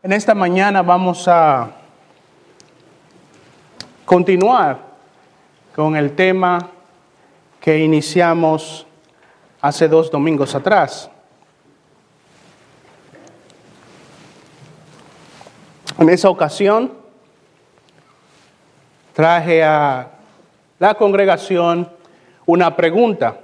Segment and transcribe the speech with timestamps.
[0.00, 1.72] En esta mañana vamos a
[4.04, 4.78] continuar
[5.74, 6.70] con el tema
[7.60, 8.86] que iniciamos
[9.60, 11.10] hace dos domingos atrás.
[15.98, 16.92] En esa ocasión
[19.14, 20.12] traje a
[20.78, 21.90] la congregación
[22.46, 23.36] una pregunta.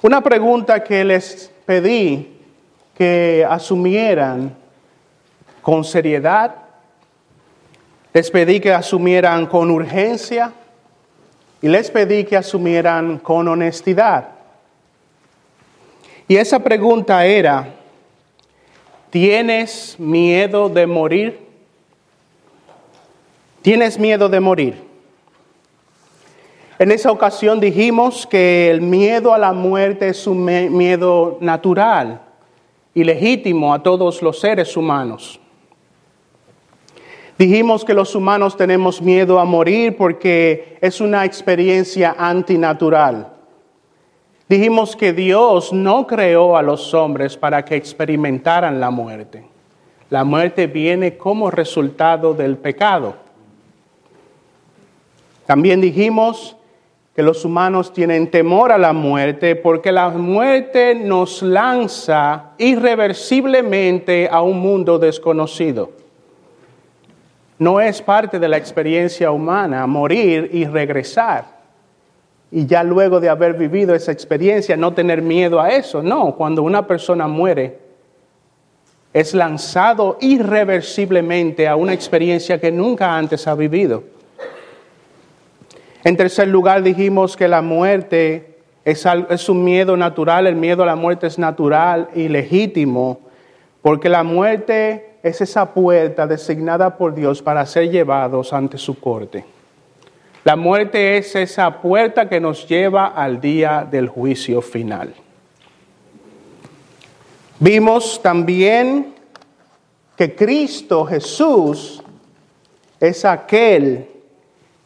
[0.00, 2.40] Una pregunta que les pedí
[2.94, 4.58] que asumieran
[5.62, 6.54] con seriedad.
[8.12, 10.52] Les pedí que asumieran con urgencia
[11.62, 14.28] y les pedí que asumieran con honestidad.
[16.26, 17.74] Y esa pregunta era,
[19.10, 21.38] ¿tienes miedo de morir?
[23.62, 24.90] ¿Tienes miedo de morir?
[26.78, 32.22] En esa ocasión dijimos que el miedo a la muerte es un miedo natural
[32.94, 35.38] y legítimo a todos los seres humanos.
[37.40, 43.28] Dijimos que los humanos tenemos miedo a morir porque es una experiencia antinatural.
[44.46, 49.42] Dijimos que Dios no creó a los hombres para que experimentaran la muerte.
[50.10, 53.14] La muerte viene como resultado del pecado.
[55.46, 56.58] También dijimos
[57.16, 64.42] que los humanos tienen temor a la muerte porque la muerte nos lanza irreversiblemente a
[64.42, 65.99] un mundo desconocido.
[67.60, 71.44] No es parte de la experiencia humana morir y regresar.
[72.50, 76.02] Y ya luego de haber vivido esa experiencia, no tener miedo a eso.
[76.02, 77.78] No, cuando una persona muere,
[79.12, 84.04] es lanzado irreversiblemente a una experiencia que nunca antes ha vivido.
[86.02, 89.04] En tercer lugar, dijimos que la muerte es,
[89.50, 93.20] un miedo natural, el miedo a la muerte es natural y legítimo,
[93.82, 99.44] porque la muerte es esa puerta designada por Dios para ser llevados ante su corte.
[100.44, 105.14] La muerte es esa puerta que nos lleva al día del juicio final.
[107.58, 109.14] Vimos también
[110.16, 112.02] que Cristo Jesús
[112.98, 114.06] es aquel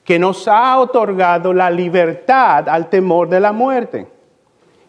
[0.05, 4.07] que nos ha otorgado la libertad al temor de la muerte.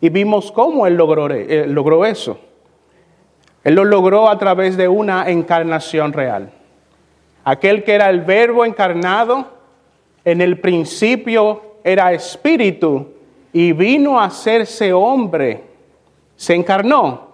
[0.02, 2.40] Y vimos cómo Él logró, eh, logró eso.
[3.66, 6.52] Él lo logró a través de una encarnación real.
[7.44, 9.48] Aquel que era el verbo encarnado,
[10.24, 13.08] en el principio era espíritu
[13.52, 15.64] y vino a hacerse hombre,
[16.36, 17.26] se encarnó.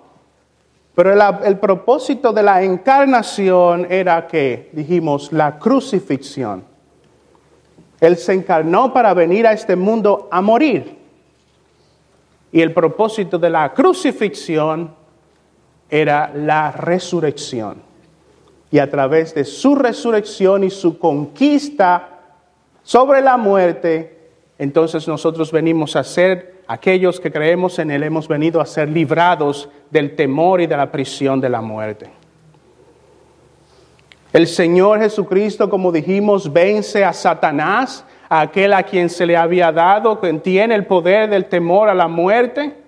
[0.96, 6.64] Pero el, propósito de la encarnación era que, dijimos, la crucifixión.
[8.00, 10.98] Él se encarnó para venir a este mundo a morir.
[12.54, 15.01] Y el propósito de la crucifixión
[15.92, 17.84] era la resurrección.
[18.72, 22.08] Y a través de su resurrección y su conquista
[22.82, 24.18] sobre la muerte,
[24.58, 29.68] entonces nosotros venimos a ser aquellos que creemos en Él, hemos venido a ser librados
[29.90, 32.10] del temor y de la prisión de la muerte.
[34.32, 39.74] El Señor Jesucristo, como dijimos, vence a Satanás, a aquel a quien se le había
[39.74, 42.81] dado, quien tiene el poder del temor a la muerte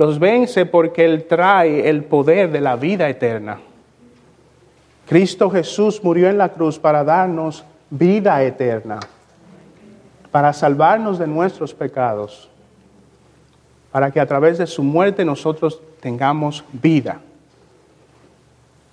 [0.00, 3.58] los vence porque Él trae el poder de la vida eterna.
[5.06, 8.98] Cristo Jesús murió en la cruz para darnos vida eterna,
[10.30, 12.48] para salvarnos de nuestros pecados,
[13.92, 17.20] para que a través de su muerte nosotros tengamos vida.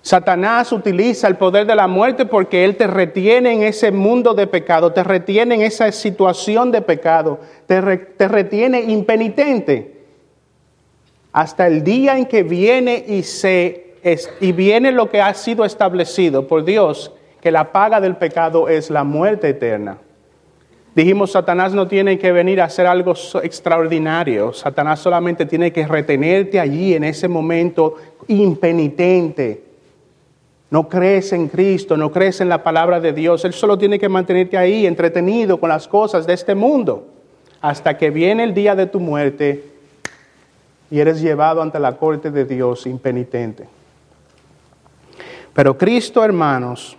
[0.02, 4.46] Satanás utiliza el poder de la muerte porque Él te retiene en ese mundo de
[4.48, 9.97] pecado, te retiene en esa situación de pecado, te, retiene impenitente
[11.38, 13.94] hasta el día en que viene y se
[14.42, 17.12] y viene lo que ha sido establecido por Dios,
[17.42, 20.00] que la paga del pecado es la muerte eterna.
[20.96, 26.60] Dijimos, Satanás no tiene que venir a hacer algo extraordinario, Satanás solamente tiene que retenerte
[26.60, 27.98] allí en ese momento
[28.28, 29.62] impenitente.
[30.72, 34.10] No crees en Cristo, no crees en la palabra de Dios, Él solo tiene que
[34.10, 37.06] mantenerte ahí entretenido con las cosas de este mundo,
[37.62, 39.77] hasta que viene el día de tu muerte
[40.90, 43.68] y eres llevado ante la corte de Dios impenitente.
[45.54, 46.96] Pero Cristo, hermanos,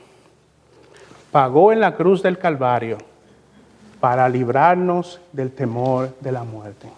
[1.31, 2.99] pagó en la cruz del Calvario
[4.01, 6.89] para librarnos del temor de la muerte.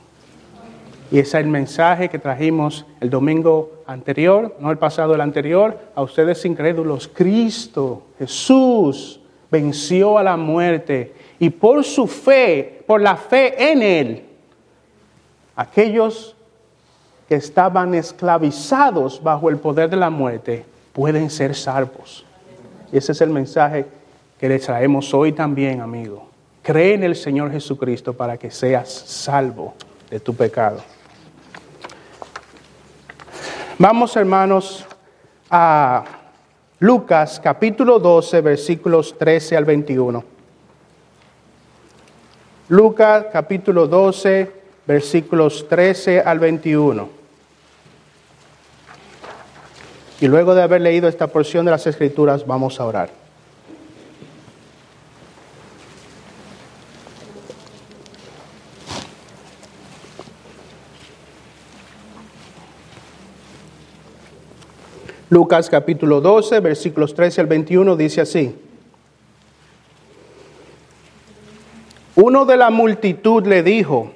[1.11, 5.77] Y ese es el mensaje que trajimos el domingo anterior, no el pasado, el anterior,
[5.95, 7.09] a ustedes incrédulos.
[7.13, 9.21] Cristo, Jesús,
[9.51, 14.25] venció a la muerte y por su fe, por la fe en Él,
[15.57, 16.37] aquellos
[17.31, 22.27] que estaban esclavizados bajo el poder de la muerte, pueden ser salvos.
[22.93, 23.87] Y ese es el mensaje
[24.37, 26.27] que les traemos hoy también, amigo.
[26.61, 29.75] Cree en el Señor Jesucristo para que seas salvo
[30.11, 30.81] de tu pecado.
[33.79, 34.85] Vamos, hermanos,
[35.49, 36.05] a
[36.81, 40.25] Lucas capítulo 12, versículos 13 al 21.
[42.71, 44.51] Lucas capítulo 12,
[44.85, 47.20] versículos 13 al 21.
[50.21, 53.11] Y luego de haber leído esta porción de las Escrituras, vamos a orar.
[65.31, 68.55] Lucas capítulo 12, versículos 13 al 21 dice así.
[72.17, 74.11] Uno de la multitud le dijo,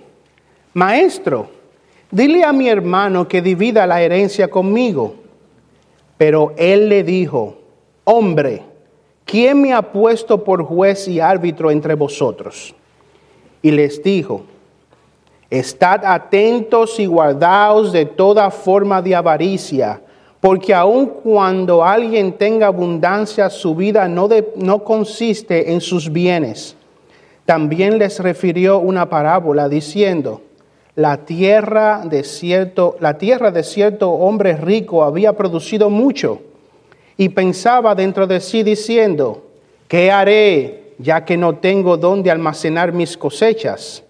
[0.74, 1.48] Maestro,
[2.10, 5.23] dile a mi hermano que divida la herencia conmigo.
[6.16, 7.56] Pero él le dijo,
[8.04, 8.62] Hombre,
[9.24, 12.74] ¿quién me ha puesto por juez y árbitro entre vosotros?
[13.62, 14.42] Y les dijo,
[15.50, 20.00] Estad atentos y guardaos de toda forma de avaricia
[20.44, 26.76] porque aun cuando alguien tenga abundancia, su vida no, no consiste en sus bienes.
[27.46, 30.42] También les refirió una parábola diciendo,
[30.96, 33.50] la tierra de cierto, la tierra
[34.12, 36.40] hombre rico había producido mucho
[37.16, 39.42] y pensaba dentro de sí diciendo,
[39.88, 44.02] ¿qué haré ya que no tengo dónde almacenar mis cosechas?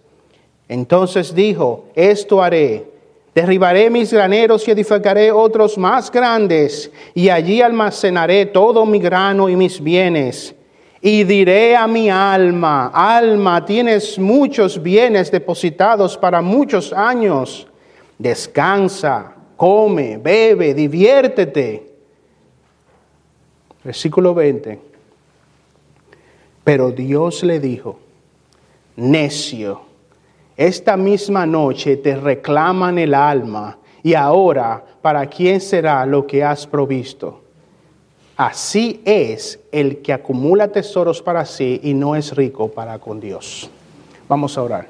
[0.68, 2.94] Entonces dijo, esto haré
[3.34, 9.56] Derribaré mis graneros y edificaré otros más grandes, y allí almacenaré todo mi grano y
[9.56, 10.54] mis bienes.
[11.06, 17.66] Y diré a mi alma, alma, tienes muchos bienes depositados para muchos años.
[18.18, 21.92] Descansa, come, bebe, diviértete.
[23.84, 24.80] Versículo 20.
[26.64, 27.98] Pero Dios le dijo,
[28.96, 29.82] necio
[30.56, 36.66] esta misma noche te reclaman el alma y ahora, ¿para quién será lo que has
[36.66, 37.43] provisto?
[38.36, 43.70] Así es el que acumula tesoros para sí y no es rico para con Dios.
[44.28, 44.88] Vamos a orar.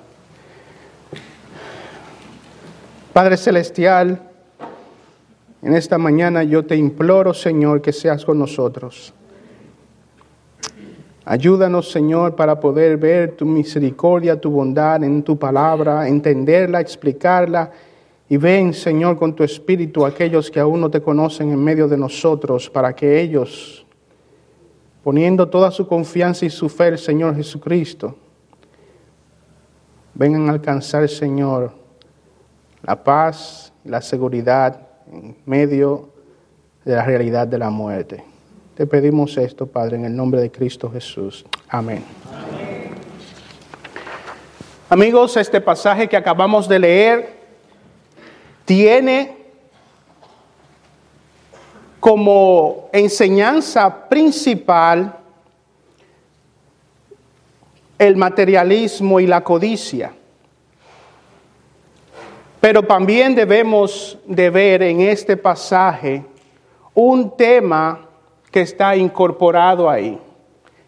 [3.13, 4.19] Padre Celestial,
[5.63, 9.13] en esta mañana yo te imploro, Señor, que seas con nosotros.
[11.27, 17.71] Ayúdanos, Señor, para poder ver tu misericordia, tu bondad en tu palabra, entenderla, explicarla.
[18.35, 21.97] Y ven, Señor, con tu espíritu aquellos que aún no te conocen en medio de
[21.97, 23.87] nosotros, para que ellos,
[25.05, 28.17] poniendo toda su confianza y su fe Señor Jesucristo,
[30.15, 31.75] vengan a alcanzar, Señor,
[32.83, 36.09] la paz y la seguridad en medio
[36.85, 38.25] de la realidad de la muerte.
[38.75, 41.47] Te pedimos esto, Padre, en el nombre de Cristo Jesús.
[41.69, 42.03] Amén.
[44.91, 47.44] Amigos, este pasaje que acabamos de leer
[48.65, 49.37] tiene
[52.01, 55.17] como enseñanza principal
[57.99, 60.13] el materialismo y la codicia.
[62.61, 66.25] Pero también debemos de ver en este pasaje
[66.95, 68.07] un tema
[68.51, 70.19] que está incorporado ahí,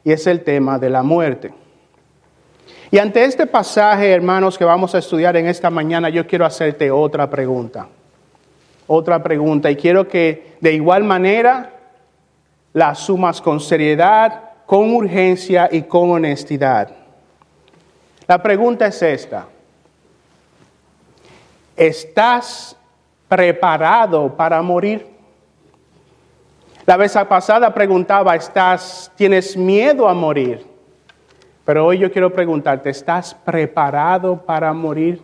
[0.04, 1.52] y es el tema de la muerte.
[2.90, 6.90] Y ante este pasaje, hermanos, que vamos a estudiar en esta mañana, yo quiero hacerte
[6.90, 7.88] otra pregunta.
[8.87, 11.73] Otra pregunta, y quiero que de igual manera
[12.73, 16.90] la asumas con seriedad, con urgencia y con honestidad.
[18.28, 19.47] La pregunta es esta.
[21.76, 22.76] ¿Estás
[23.28, 25.07] preparado para morir?
[26.85, 30.65] La vez pasada preguntaba, ¿estás, tienes miedo a morir?
[31.66, 35.20] Pero hoy yo quiero preguntarte, ¿estás preparado para morir?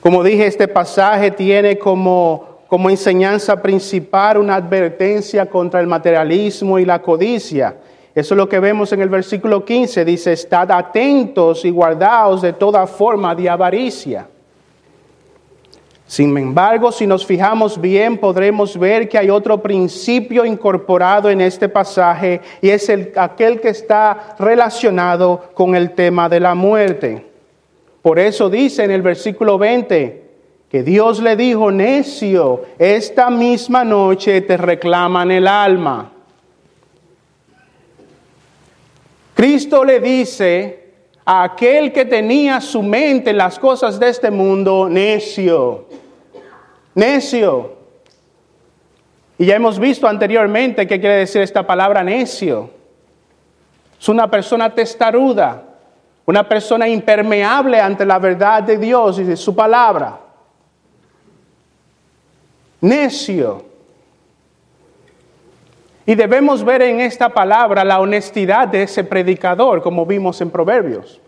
[0.00, 6.84] Como dije, este pasaje tiene como, como enseñanza principal una advertencia contra el materialismo y
[6.84, 7.76] la codicia.
[8.12, 10.04] Eso es lo que vemos en el versículo 15.
[10.04, 14.26] Dice, estad atentos y guardaos de toda forma de avaricia.
[16.12, 21.70] Sin embargo, si nos fijamos bien, podremos ver que hay otro principio incorporado en este
[21.70, 27.24] pasaje y es el, aquel que está relacionado con el tema de la muerte.
[28.02, 30.22] Por eso dice en el versículo 20
[30.68, 36.12] que Dios le dijo, necio, esta misma noche te reclaman el alma.
[39.32, 40.90] Cristo le dice
[41.24, 45.86] a aquel que tenía su mente en las cosas de este mundo, necio
[46.94, 47.76] necio.
[49.38, 52.70] Y ya hemos visto anteriormente qué quiere decir esta palabra necio.
[54.00, 55.62] Es una persona testaruda,
[56.26, 60.18] una persona impermeable ante la verdad de Dios y de su palabra.
[62.80, 63.64] Necio.
[66.04, 71.20] Y debemos ver en esta palabra la honestidad de ese predicador, como vimos en Proverbios.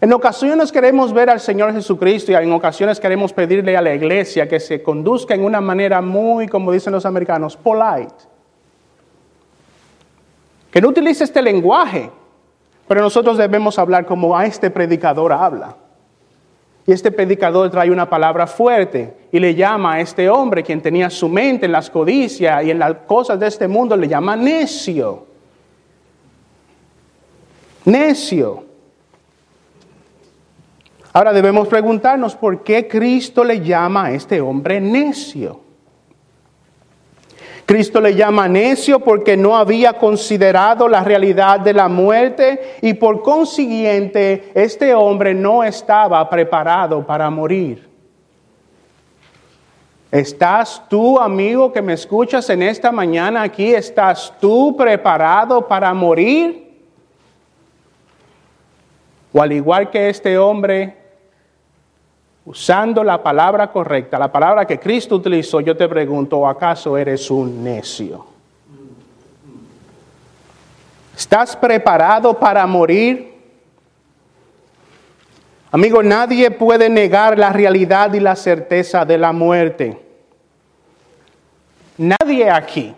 [0.00, 4.48] En ocasiones queremos ver al Señor Jesucristo y en ocasiones queremos pedirle a la iglesia
[4.48, 8.14] que se conduzca en una manera muy, como dicen los americanos, polite.
[10.70, 12.10] Que no utilice este lenguaje,
[12.86, 15.76] pero nosotros debemos hablar como a este predicador habla.
[16.86, 21.10] Y este predicador trae una palabra fuerte y le llama a este hombre, quien tenía
[21.10, 25.26] su mente en las codicias y en las cosas de este mundo, le llama necio.
[27.84, 28.67] Necio.
[31.12, 35.60] Ahora debemos preguntarnos por qué Cristo le llama a este hombre necio.
[37.68, 43.22] Cristo le llama necio porque no había considerado la realidad de la muerte y por
[43.22, 47.86] consiguiente este hombre no estaba preparado para morir.
[50.10, 56.67] ¿Estás tú, amigo que me escuchas en esta mañana aquí, estás tú preparado para morir?
[59.32, 60.96] O al igual que este hombre,
[62.46, 67.62] usando la palabra correcta, la palabra que Cristo utilizó, yo te pregunto, ¿acaso eres un
[67.62, 68.24] necio?
[71.16, 73.34] ¿Estás preparado para morir?
[75.70, 80.00] Amigo, nadie puede negar la realidad y la certeza de la muerte.
[81.98, 82.94] Nadie aquí,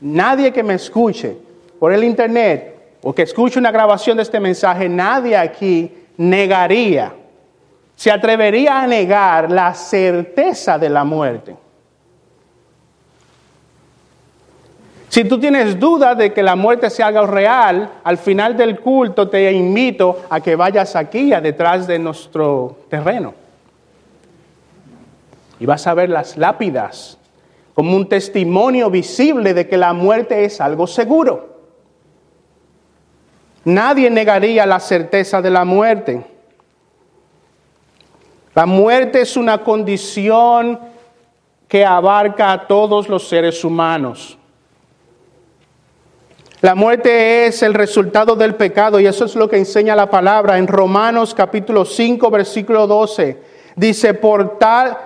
[0.00, 1.36] nadie que me escuche
[1.78, 7.12] por el internet o que escuche una grabación de este mensaje, nadie aquí negaría
[7.96, 11.56] se atrevería a negar la certeza de la muerte.
[15.08, 19.30] Si tú tienes duda de que la muerte sea algo real, al final del culto
[19.30, 23.32] te invito a que vayas aquí, a detrás de nuestro terreno.
[25.58, 27.16] Y vas a ver las lápidas
[27.72, 31.55] como un testimonio visible de que la muerte es algo seguro.
[33.66, 36.24] Nadie negaría la certeza de la muerte.
[38.54, 40.78] La muerte es una condición
[41.66, 44.38] que abarca a todos los seres humanos.
[46.60, 50.58] La muerte es el resultado del pecado y eso es lo que enseña la palabra
[50.58, 53.42] en Romanos capítulo 5 versículo 12.
[53.74, 54.96] Dice, por, tal,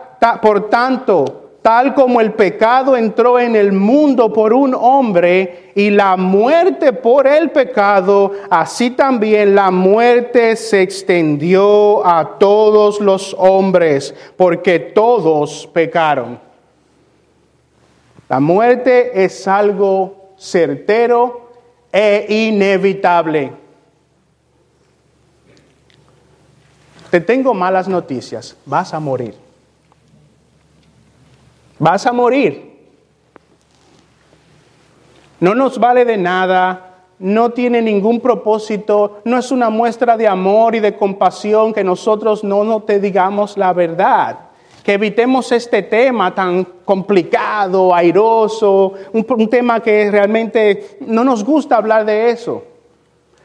[0.42, 6.16] por tanto, tal como el pecado entró en el mundo por un hombre y la
[6.16, 14.78] muerte por el pecado, así también la muerte se extendió a todos los hombres, porque
[14.78, 16.38] todos pecaron.
[18.28, 21.50] La muerte es algo certero
[21.92, 23.52] e inevitable.
[27.10, 29.34] Te tengo malas noticias, vas a morir.
[31.80, 32.70] Vas a morir.
[35.40, 40.74] No nos vale de nada, no tiene ningún propósito, no es una muestra de amor
[40.74, 44.40] y de compasión que nosotros no, te digamos la verdad.
[44.84, 52.04] Que evitemos este tema tan complicado, airoso, un tema que realmente no nos gusta hablar
[52.04, 52.62] de eso.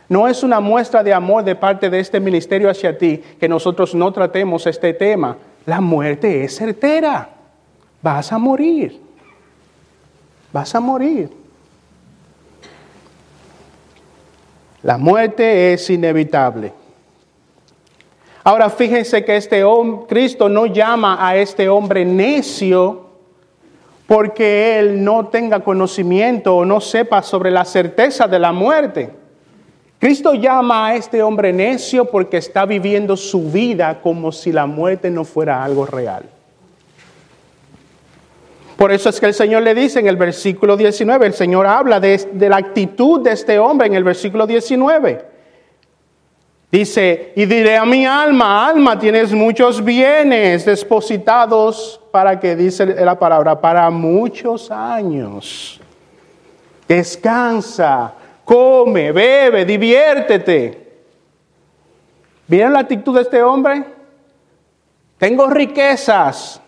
[0.10, 3.96] No es una muestra de amor de parte de este ministerio hacia ti que nosotros
[3.96, 5.38] no tratemos este tema.
[5.65, 7.35] La muerte es certera
[8.06, 9.02] vas a morir.
[10.54, 11.28] Vas a morir.
[14.84, 16.72] La muerte es inevitable.
[18.44, 23.08] Ahora fíjense que este hombre, Cristo no llama a este hombre necio
[24.06, 29.10] porque él no tenga conocimiento o no sepa sobre la certeza de la muerte.
[29.98, 35.10] Cristo llama a este hombre necio porque está viviendo su vida como si la muerte
[35.10, 36.35] no fuera algo real.
[38.75, 42.00] Por eso es que el Señor le dice en el versículo 19, el Señor habla
[42.00, 45.25] de, la actitud de este hombre en el versículo 19.
[46.72, 53.17] Dice, y diré a mi alma, alma, tienes muchos bienes depositados para que, dice la
[53.17, 55.79] palabra, para muchos años.
[56.86, 58.13] Descansa,
[58.44, 60.86] come, bebe, diviértete.
[62.46, 63.86] ¿Vieron la actitud de este hombre?
[65.17, 66.62] Tengo riquezas,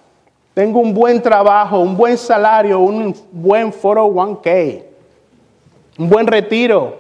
[0.58, 4.84] tengo un buen trabajo, un buen salario, un buen 401k,
[6.00, 6.98] un buen retiro.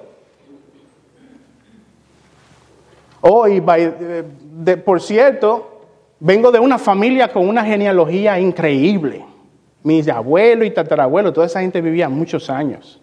[3.20, 3.64] Hoy,
[4.86, 5.82] por cierto,
[6.20, 9.26] vengo de una familia con una genealogía increíble.
[9.82, 13.02] Mis abuelos y tatarabuelos, toda esa gente vivía muchos años.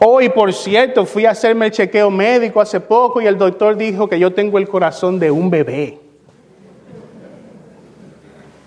[0.00, 4.08] Hoy, por cierto, fui a hacerme el chequeo médico hace poco y el doctor dijo
[4.08, 6.00] que yo tengo el corazón de un bebé.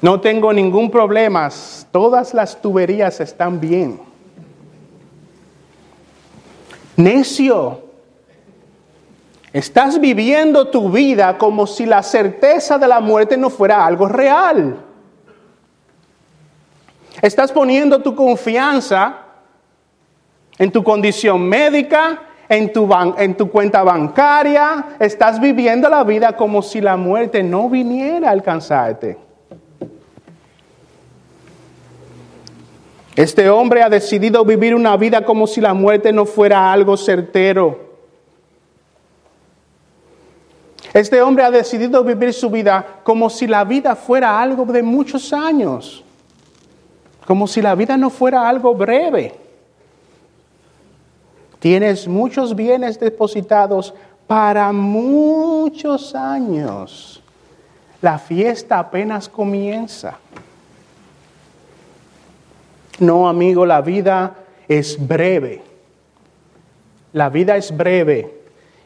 [0.06, 1.50] No tengo ningún problema,
[1.90, 4.00] todas las tuberías están bien.
[6.96, 7.82] Necio,
[9.52, 14.78] estás viviendo tu vida como si la certeza de la muerte no fuera algo real.
[17.20, 19.22] Estás poniendo tu confianza
[20.60, 24.86] en tu condición médica, en tu, en tu cuenta bancaria.
[25.00, 29.25] Estás viviendo la vida como si la muerte no viniera a alcanzarte.
[33.16, 37.86] Este hombre ha decidido vivir una vida como si la muerte no fuera algo certero.
[40.94, 45.32] Este hombre ha decidido vivir su vida como si la vida fuera algo de muchos
[45.34, 46.04] años,
[47.26, 49.34] como si la vida no fuera algo breve.
[51.60, 53.94] Tienes muchos bienes depositados
[54.28, 57.22] para muchos años.
[58.02, 60.18] La fiesta apenas comienza.
[63.00, 64.36] No, amigo, la vida
[64.68, 65.62] es breve.
[67.14, 68.34] La vida es breve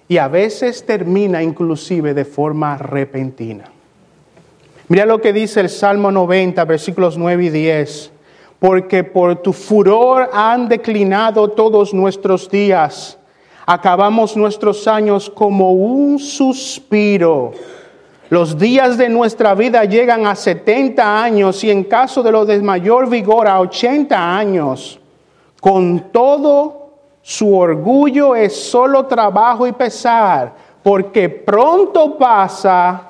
[0.08, 3.66] y a veces termina inclusive de forma repentina.
[4.88, 8.12] Mira lo que dice el Salmo 90, versículos 9 y 10.
[8.58, 13.18] Porque por tu furor han declinado todos nuestros días.
[13.66, 17.52] Acabamos nuestros años como un suspiro.
[18.30, 22.62] Los días de nuestra vida llegan a 70 años y en caso de los de
[22.62, 25.00] mayor vigor a 80 años.
[25.60, 26.92] Con todo
[27.24, 33.10] su orgullo es solo trabajo y pesar, porque pronto pasa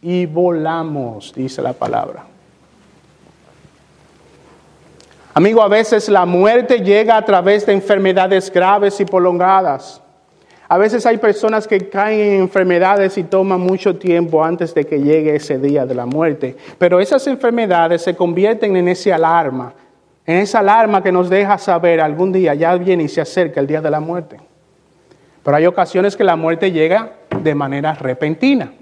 [0.00, 2.24] y volamos, dice la palabra.
[5.34, 10.00] Amigo, a veces la muerte llega a través de enfermedades graves y prolongadas.
[10.68, 15.00] A veces hay personas que caen en enfermedades y toman mucho tiempo antes de que
[15.00, 16.56] llegue ese día de la muerte.
[16.78, 19.74] Pero esas enfermedades se convierten en esa alarma,
[20.26, 23.68] en esa alarma que nos deja saber algún día ya viene y se acerca el
[23.68, 24.38] día de la muerte.
[25.44, 28.72] Pero hay ocasiones que la muerte llega de manera repentina.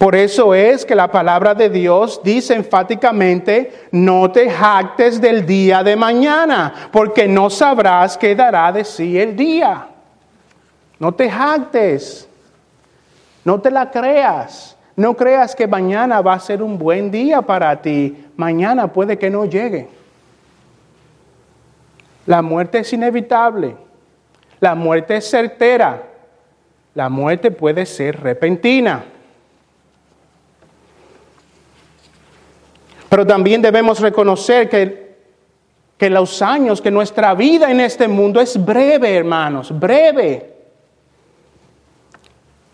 [0.00, 5.82] Por eso es que la palabra de Dios dice enfáticamente, no te jactes del día
[5.82, 9.88] de mañana, porque no sabrás qué dará de sí el día.
[10.98, 12.26] No te jactes,
[13.44, 17.82] no te la creas, no creas que mañana va a ser un buen día para
[17.82, 19.86] ti, mañana puede que no llegue.
[22.24, 23.76] La muerte es inevitable,
[24.60, 26.04] la muerte es certera,
[26.94, 29.04] la muerte puede ser repentina.
[33.10, 35.16] Pero también debemos reconocer que,
[35.98, 40.54] que los años, que nuestra vida en este mundo es breve, hermanos, breve.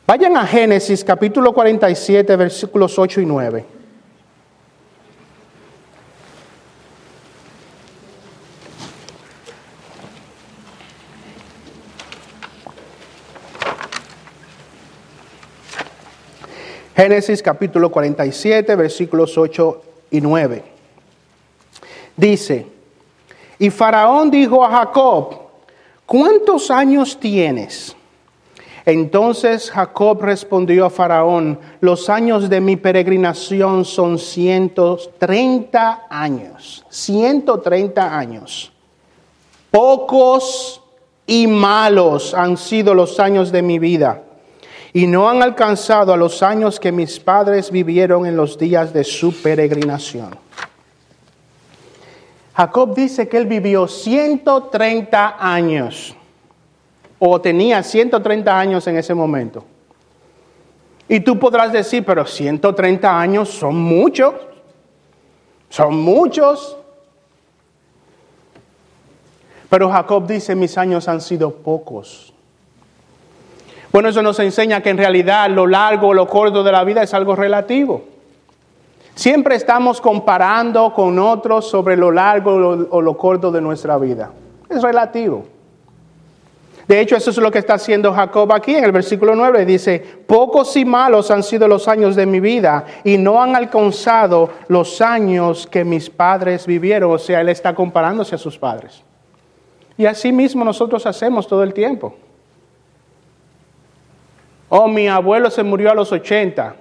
[0.07, 3.65] Vayan a Génesis capítulo 47, versículos 8 y 9.
[16.95, 20.65] Génesis capítulo 47, versículos 8 y 9.
[22.17, 22.67] Dice,
[23.59, 25.35] y Faraón dijo a Jacob,
[26.05, 27.97] ¿cuántos años tienes?
[28.85, 38.73] Entonces Jacob respondió a Faraón, los años de mi peregrinación son 130 años, 130 años.
[39.73, 40.81] Pocos
[41.27, 44.23] y malos han sido los años de mi vida
[44.97, 49.05] y no han alcanzado a los años que mis padres vivieron en los días de
[49.05, 50.35] su peregrinación.
[52.55, 56.17] Jacob dice que él vivió 130 años,
[57.19, 59.67] o tenía 130 años en ese momento.
[61.11, 64.33] Y tú podrás decir, pero 130 años son muchos,
[65.69, 66.75] son muchos.
[69.69, 72.33] Pero Jacob dice, mis años han sido pocos.
[73.97, 77.03] Bueno, eso nos enseña que en realidad lo largo o lo corto de la vida
[77.03, 78.05] es algo relativo.
[79.15, 84.33] Siempre estamos comparando con otros sobre lo largo o lo corto de nuestra vida.
[84.69, 85.47] Es relativo.
[86.87, 89.65] De hecho, eso es lo que está haciendo Jacob aquí en el versículo 9.
[89.65, 94.51] Dice, pocos y malos han sido los años de mi vida y no han alcanzado
[94.69, 97.13] los años que mis padres vivieron.
[97.13, 99.03] O sea, él está comparándose a sus padres.
[99.97, 102.15] Y así mismo nosotros hacemos todo el tiempo.
[104.69, 106.77] Oh, mi abuelo se murió a los 80.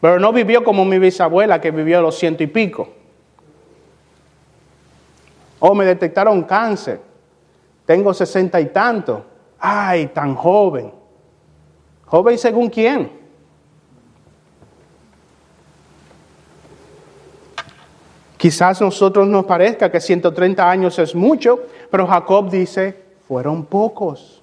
[0.00, 2.88] Pero no vivió como mi bisabuela que vivió a los ciento y pico.
[5.60, 7.00] O me detectaron cáncer.
[7.86, 9.24] Tengo sesenta y tanto.
[9.58, 10.92] Ay, tan joven.
[12.06, 13.22] Joven según quién.
[18.36, 21.60] Quizás a nosotros nos parezca que 130 años es mucho,
[21.92, 24.41] pero Jacob dice, fueron pocos.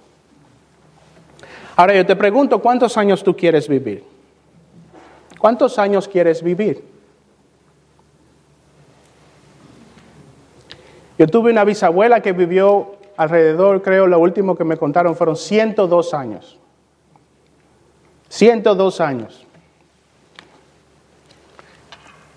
[1.79, 4.03] Ahora yo te pregunto, ¿cuántos años tú quieres vivir?
[5.39, 6.83] ¿Cuántos años quieres vivir?
[11.17, 16.13] Yo tuve una bisabuela que vivió alrededor, creo, lo último que me contaron fueron 102
[16.13, 16.59] años.
[18.27, 19.47] 102 años.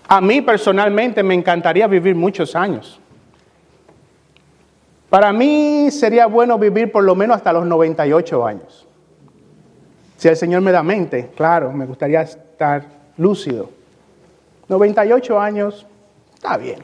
[0.07, 2.97] A mí personalmente me encantaría vivir muchos años.
[5.09, 8.87] Para mí sería bueno vivir por lo menos hasta los 98 años.
[10.23, 12.85] Si el Señor me da mente, claro, me gustaría estar
[13.17, 13.69] lúcido.
[14.69, 15.85] 98 años,
[16.33, 16.79] está bien.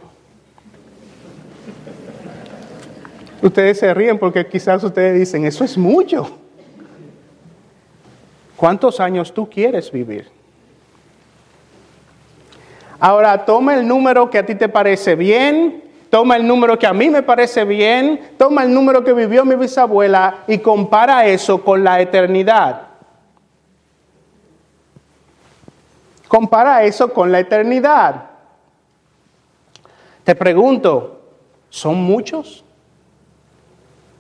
[3.42, 6.38] Ustedes se ríen porque quizás ustedes dicen, eso es mucho.
[8.58, 10.28] ¿Cuántos años tú quieres vivir?
[13.00, 16.94] Ahora toma el número que a ti te parece bien, toma el número que a
[16.94, 21.86] mí me parece bien, toma el número que vivió mi bisabuela y compara eso con
[21.86, 22.89] la eternidad.
[26.30, 28.30] Compara eso con la eternidad.
[30.24, 31.22] Te pregunto,
[31.72, 32.64] ¿son muchos?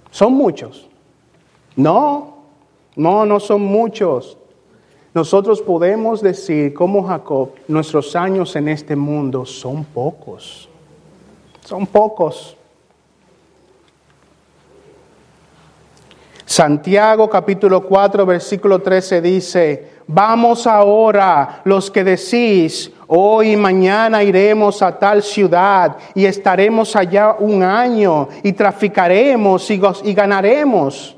[0.09, 0.89] ¿Son muchos?
[1.75, 2.39] No,
[2.95, 4.39] no, no son muchos.
[5.13, 10.67] Nosotros podemos decir, como Jacob, nuestros años en este mundo son pocos.
[11.63, 12.57] Son pocos.
[16.43, 24.81] Santiago capítulo 4 versículo 13 dice, vamos ahora los que decís, hoy y mañana iremos
[24.81, 31.15] a tal ciudad y estaremos allá un año y traficaremos y, y ganaremos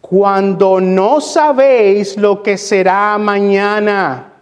[0.00, 4.32] cuando no sabéis lo que será mañana.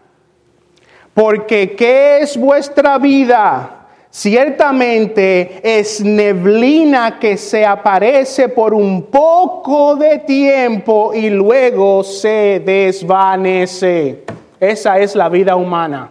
[1.13, 3.78] Porque ¿qué es vuestra vida?
[4.19, 14.25] Ciertamente es neblina que se aparece por un poco de tiempo y luego se desvanece.
[14.59, 16.11] Esa es la vida humana.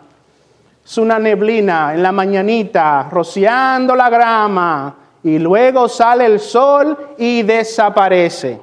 [0.86, 7.44] Es una neblina en la mañanita, rociando la grama, y luego sale el sol y
[7.44, 8.58] desaparece.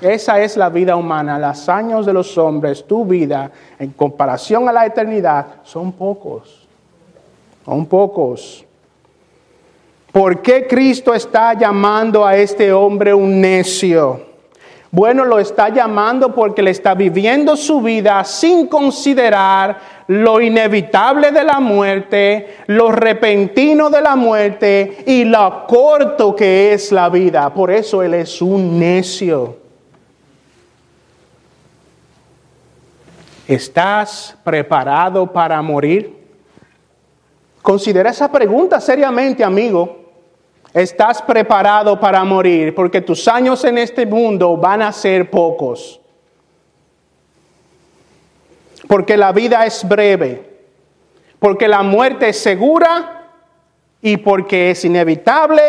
[0.00, 1.38] Esa es la vida humana.
[1.38, 6.66] Los años de los hombres, tu vida, en comparación a la eternidad, son pocos.
[7.64, 8.63] Son pocos.
[10.14, 14.24] ¿Por qué Cristo está llamando a este hombre un necio?
[14.92, 21.42] Bueno, lo está llamando porque le está viviendo su vida sin considerar lo inevitable de
[21.42, 27.52] la muerte, lo repentino de la muerte y lo corto que es la vida.
[27.52, 29.56] Por eso Él es un necio.
[33.48, 36.16] ¿Estás preparado para morir?
[37.60, 40.03] Considera esa pregunta seriamente, amigo.
[40.74, 42.74] ¿Estás preparado para morir?
[42.74, 46.00] Porque tus años en este mundo van a ser pocos.
[48.88, 50.50] Porque la vida es breve.
[51.38, 53.30] Porque la muerte es segura
[54.02, 55.62] y porque es inevitable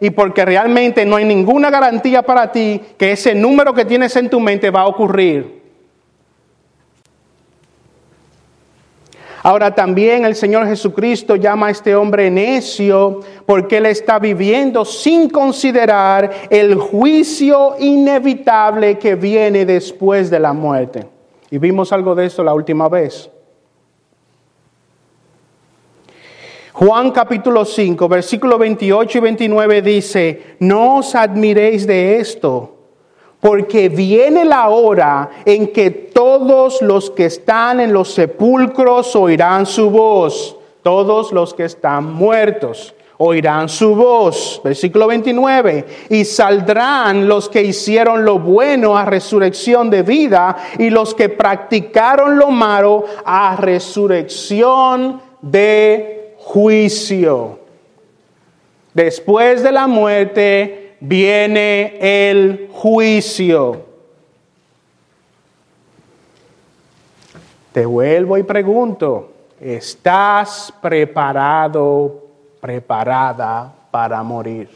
[0.00, 4.28] y porque realmente no hay ninguna garantía para ti que ese número que tienes en
[4.28, 5.62] tu mente va a ocurrir.
[9.48, 15.30] Ahora también el Señor Jesucristo llama a este hombre necio porque él está viviendo sin
[15.30, 21.08] considerar el juicio inevitable que viene después de la muerte.
[21.50, 23.30] Y vimos algo de esto la última vez.
[26.74, 32.77] Juan capítulo 5, versículo 28 y 29 dice, no os admiréis de esto
[33.40, 39.90] porque viene la hora en que todos los que están en los sepulcros oirán su
[39.90, 44.60] voz, todos los que están muertos oirán su voz.
[44.64, 45.84] Versículo 29.
[46.10, 52.38] Y saldrán los que hicieron lo bueno a resurrección de vida y los que practicaron
[52.38, 57.58] lo malo a resurrección de juicio.
[58.94, 63.86] Después de la muerte viene el juicio.
[67.72, 72.24] Te vuelvo y pregunto, ¿estás preparado,
[72.60, 74.68] preparada para morir?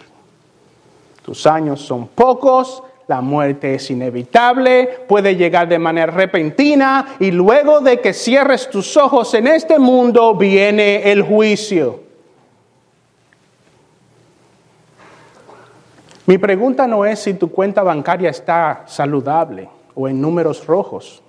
[1.25, 7.81] Tus años son pocos, la muerte es inevitable, puede llegar de manera repentina y luego
[7.81, 12.02] de que cierres tus ojos en este mundo viene el juicio.
[16.27, 21.23] Mi pregunta no es si tu cuenta bancaria está saludable o en números rojos.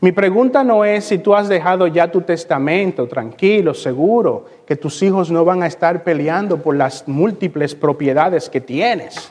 [0.00, 5.02] Mi pregunta no es si tú has dejado ya tu testamento tranquilo, seguro, que tus
[5.02, 9.30] hijos no van a estar peleando por las múltiples propiedades que tienes.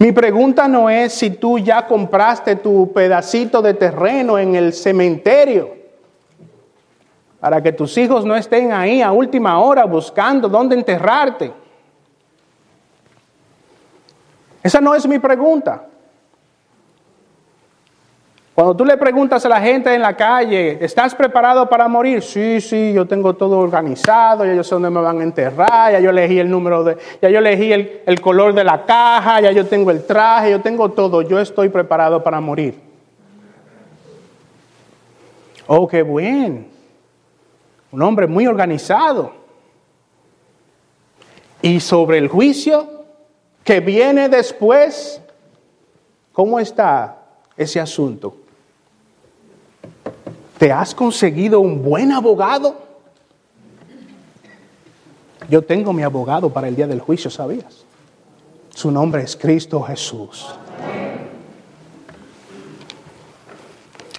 [0.00, 5.76] Mi pregunta no es si tú ya compraste tu pedacito de terreno en el cementerio
[7.38, 11.52] para que tus hijos no estén ahí a última hora buscando dónde enterrarte.
[14.62, 15.86] Esa no es mi pregunta.
[18.54, 22.20] Cuando tú le preguntas a la gente en la calle, ¿estás preparado para morir?
[22.20, 25.98] Sí, sí, yo tengo todo organizado, ya yo sé dónde me van a enterrar, ya
[25.98, 29.50] yo elegí el número de, ya yo elegí el, el color de la caja, ya
[29.52, 32.78] yo tengo el traje, yo tengo todo, yo estoy preparado para morir.
[35.66, 36.68] Oh, qué bien.
[37.92, 39.32] Un hombre muy organizado.
[41.62, 42.99] Y sobre el juicio
[43.70, 45.20] que viene después,
[46.32, 47.22] ¿cómo está
[47.56, 48.34] ese asunto?
[50.58, 52.74] ¿Te has conseguido un buen abogado?
[55.48, 57.84] Yo tengo mi abogado para el día del juicio, ¿sabías?
[58.74, 60.52] Su nombre es Cristo Jesús.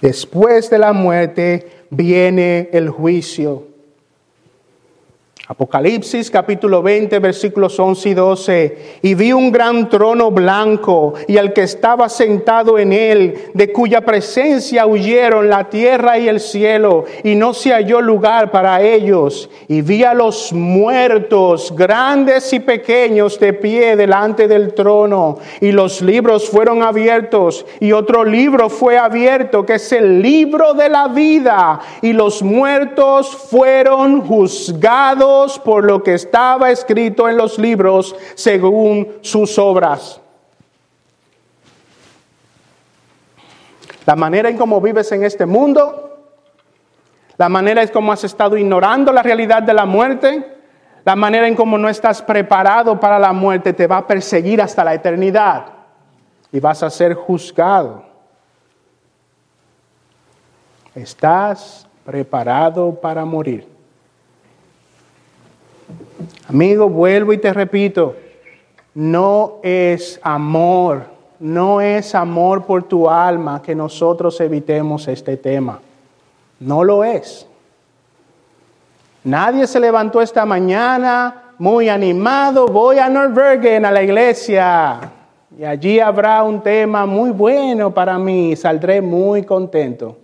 [0.00, 3.66] Después de la muerte viene el juicio.
[5.48, 8.78] Apocalipsis capítulo 20 versículos 11 y 12.
[9.02, 14.02] Y vi un gran trono blanco y al que estaba sentado en él, de cuya
[14.02, 19.50] presencia huyeron la tierra y el cielo, y no se halló lugar para ellos.
[19.66, 25.38] Y vi a los muertos, grandes y pequeños, de pie delante del trono.
[25.60, 30.88] Y los libros fueron abiertos, y otro libro fue abierto, que es el libro de
[30.88, 31.80] la vida.
[32.00, 35.31] Y los muertos fueron juzgados
[35.64, 40.20] por lo que estaba escrito en los libros según sus obras.
[44.04, 46.18] La manera en cómo vives en este mundo,
[47.36, 50.56] la manera en cómo has estado ignorando la realidad de la muerte,
[51.04, 54.84] la manera en cómo no estás preparado para la muerte te va a perseguir hasta
[54.84, 55.66] la eternidad
[56.52, 58.04] y vas a ser juzgado.
[60.94, 63.71] ¿Estás preparado para morir?
[66.48, 68.16] Amigo, vuelvo y te repito,
[68.94, 71.04] no es amor,
[71.40, 75.80] no es amor por tu alma que nosotros evitemos este tema.
[76.60, 77.46] No lo es.
[79.24, 84.98] Nadie se levantó esta mañana muy animado, voy a Norbergen, a la iglesia,
[85.56, 90.16] y allí habrá un tema muy bueno para mí, saldré muy contento.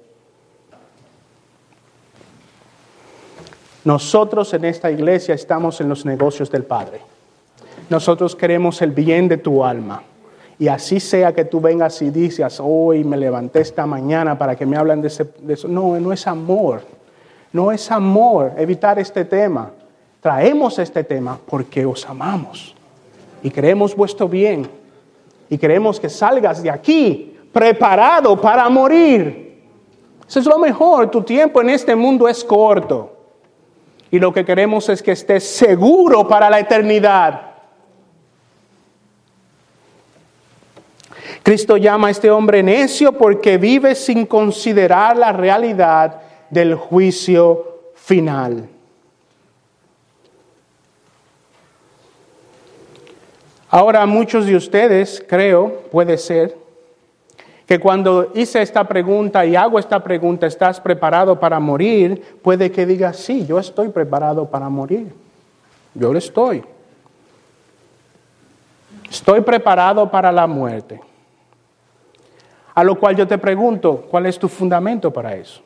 [3.84, 7.00] Nosotros en esta iglesia estamos en los negocios del Padre.
[7.88, 10.02] Nosotros queremos el bien de tu alma.
[10.58, 14.66] Y así sea que tú vengas y dices, hoy me levanté esta mañana para que
[14.66, 15.68] me hablen de, eso.
[15.68, 16.82] No, no es amor.
[17.52, 19.70] No es amor evitar este tema.
[20.20, 22.74] Traemos este tema porque os amamos
[23.42, 24.68] y queremos vuestro bien.
[25.48, 29.62] Y queremos que salgas de aquí preparado para morir.
[30.28, 31.10] Eso es lo mejor.
[31.10, 33.17] Tu tiempo en este mundo es corto.
[34.10, 37.42] Y lo que queremos es que estés seguro para la eternidad.
[41.42, 48.68] Cristo llama a este hombre necio porque vive sin considerar la realidad del juicio final.
[53.70, 56.56] Ahora muchos de ustedes, creo, puede ser,
[57.68, 62.38] que cuando hice esta pregunta y hago esta pregunta, ¿estás preparado para morir?
[62.40, 65.12] Puede que diga, sí, yo estoy preparado para morir.
[65.92, 66.64] Yo lo estoy.
[69.10, 70.98] Estoy preparado para la muerte.
[72.74, 75.60] A lo cual yo te pregunto, ¿cuál es tu fundamento para eso?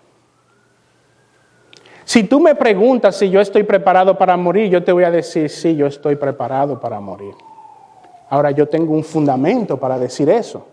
[2.05, 5.49] Si tú me preguntas si yo estoy preparado para morir, yo te voy a decir,
[5.49, 7.35] sí, yo estoy preparado para morir.
[8.29, 10.72] Ahora yo tengo un fundamento para decir eso.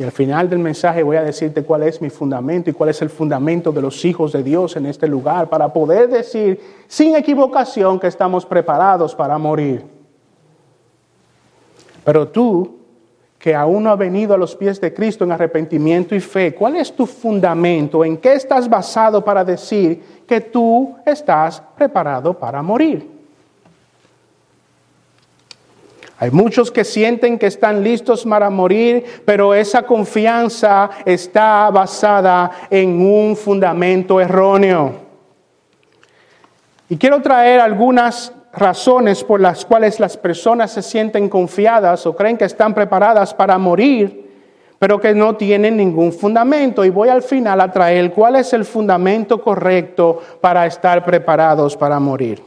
[0.00, 3.02] Y al final del mensaje voy a decirte cuál es mi fundamento y cuál es
[3.02, 6.58] el fundamento de los hijos de Dios en este lugar para poder decir
[6.88, 9.84] sin equivocación que estamos preparados para morir.
[12.02, 12.78] Pero tú,
[13.38, 16.76] que aún no has venido a los pies de Cristo en arrepentimiento y fe, ¿cuál
[16.76, 18.02] es tu fundamento?
[18.02, 23.06] ¿En qué estás basado para decir que tú estás preparado para morir?
[26.20, 33.00] Hay muchos que sienten que están listos para morir, pero esa confianza está basada en
[33.00, 34.92] un fundamento erróneo.
[36.90, 42.36] Y quiero traer algunas razones por las cuales las personas se sienten confiadas o creen
[42.36, 44.28] que están preparadas para morir,
[44.78, 46.84] pero que no tienen ningún fundamento.
[46.84, 51.98] Y voy al final a traer cuál es el fundamento correcto para estar preparados para
[51.98, 52.42] morir.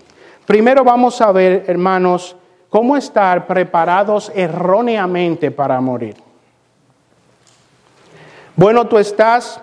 [0.46, 2.36] Primero vamos a ver, hermanos,
[2.74, 6.16] cómo estar preparados erróneamente para morir.
[8.56, 9.62] Bueno, tú estás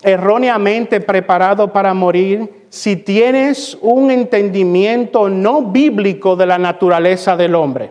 [0.00, 7.90] erróneamente preparado para morir si tienes un entendimiento no bíblico de la naturaleza del hombre.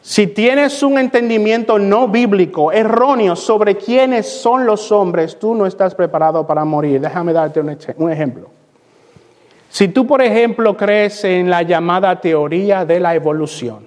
[0.00, 5.94] Si tienes un entendimiento no bíblico, erróneo sobre quiénes son los hombres, tú no estás
[5.94, 6.98] preparado para morir.
[6.98, 8.55] Déjame darte un ejemplo.
[9.76, 13.86] Si tú, por ejemplo, crees en la llamada teoría de la evolución,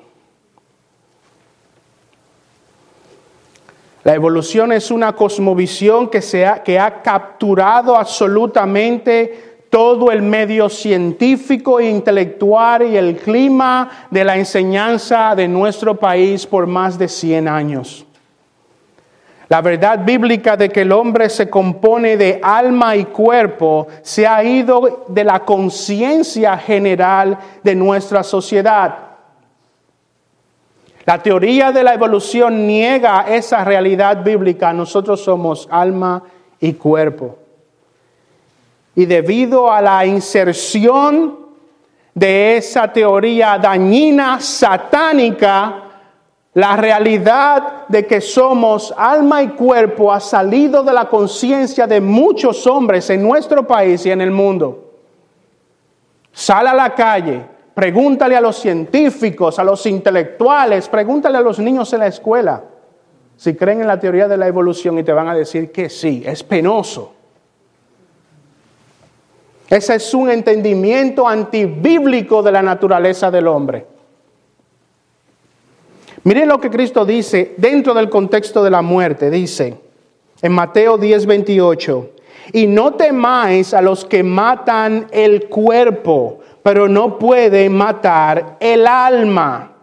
[4.04, 10.69] la evolución es una cosmovisión que, se ha, que ha capturado absolutamente todo el medio
[10.69, 17.47] científico intelectual y el clima de la enseñanza de nuestro país por más de 100
[17.47, 18.06] años.
[19.50, 24.44] La verdad bíblica de que el hombre se compone de alma y cuerpo se ha
[24.44, 28.96] ido de la conciencia general de nuestra sociedad.
[31.04, 34.72] La teoría de la evolución niega esa realidad bíblica.
[34.72, 36.22] Nosotros somos alma
[36.60, 37.40] y cuerpo.
[38.94, 41.40] Y debido a la inserción
[42.14, 45.88] de esa teoría dañina, satánica,
[46.54, 52.66] la realidad de que somos alma y cuerpo ha salido de la conciencia de muchos
[52.68, 54.92] hombres en nuestro país y en el mundo.
[56.32, 61.94] Sal a la calle, pregúntale a los científicos, a los intelectuales, pregúntale a los niños
[61.94, 62.64] en la escuela
[63.40, 66.22] si creen en la teoría de la evolución y te van a decir que sí,
[66.26, 67.14] es penoso.
[69.70, 73.86] Ese es un entendimiento antibíblico de la naturaleza del hombre.
[76.23, 79.29] Miren lo que Cristo dice dentro del contexto de la muerte.
[79.29, 79.77] Dice
[80.41, 82.10] en Mateo 10, 28,
[82.53, 89.73] y no temáis a los que matan el cuerpo, pero no pueden matar el alma.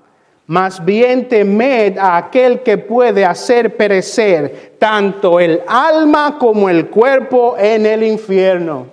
[0.46, 7.56] Más bien temed a aquel que puede hacer perecer tanto el alma como el cuerpo
[7.58, 8.86] en el infierno.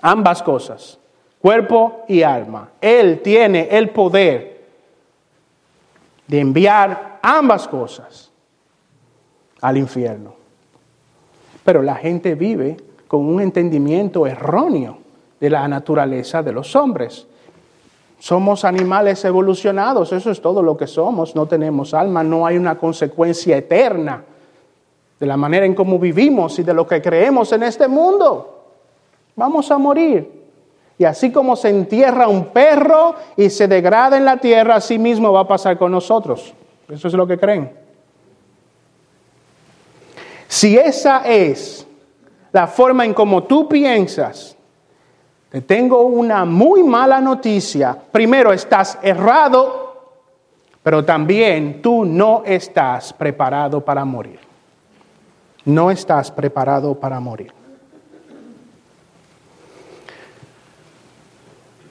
[0.00, 0.96] Ambas cosas,
[1.40, 2.70] cuerpo y alma.
[2.80, 4.57] Él tiene el poder
[6.28, 8.30] de enviar ambas cosas
[9.60, 10.34] al infierno.
[11.64, 12.76] Pero la gente vive
[13.08, 14.98] con un entendimiento erróneo
[15.40, 17.26] de la naturaleza de los hombres.
[18.18, 22.76] Somos animales evolucionados, eso es todo lo que somos, no tenemos alma, no hay una
[22.76, 24.24] consecuencia eterna
[25.18, 28.64] de la manera en cómo vivimos y de lo que creemos en este mundo.
[29.34, 30.37] Vamos a morir.
[30.98, 35.32] Y así como se entierra un perro y se degrada en la tierra, así mismo
[35.32, 36.52] va a pasar con nosotros.
[36.88, 37.72] Eso es lo que creen.
[40.48, 41.86] Si esa es
[42.50, 44.56] la forma en como tú piensas,
[45.50, 47.96] te tengo una muy mala noticia.
[48.10, 50.12] Primero, estás errado,
[50.82, 54.40] pero también tú no estás preparado para morir.
[55.64, 57.57] No estás preparado para morir.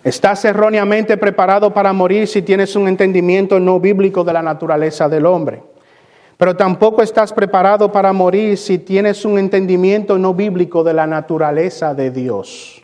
[0.08, 5.26] Estás erróneamente preparado para morir si tienes un entendimiento no bíblico de la naturaleza del
[5.26, 5.62] hombre.
[6.38, 11.94] Pero tampoco estás preparado para morir si tienes un entendimiento no bíblico de la naturaleza
[11.94, 12.77] de Dios.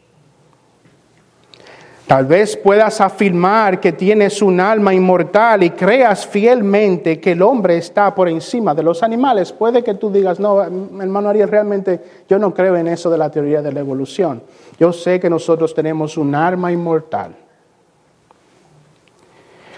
[2.08, 7.78] Tal vez puedas afirmar que tienes un alma inmortal y creas fielmente que el hombre
[7.78, 9.54] está por encima de los animales.
[9.54, 13.32] Puede que tú digas, no, hermano Ariel, realmente yo no creo en eso de la
[13.32, 14.44] teoría de la evolución.
[14.78, 17.36] Yo sé que nosotros tenemos un alma inmortal.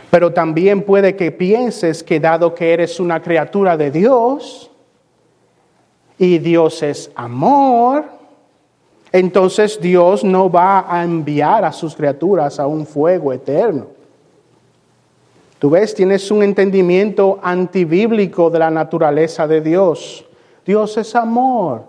[0.10, 4.72] Pero también puede que pienses que dado que eres una criatura de Dios
[6.18, 8.06] y Dios es amor,
[9.16, 13.88] entonces Dios no va a enviar a sus criaturas a un fuego eterno.
[15.57, 20.26] Tú ves, tienes un entendimiento antibíblico de la naturaleza de Dios.
[20.66, 21.86] Dios es amor.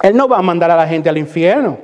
[0.00, 1.78] Él no va a mandar a la gente al infierno.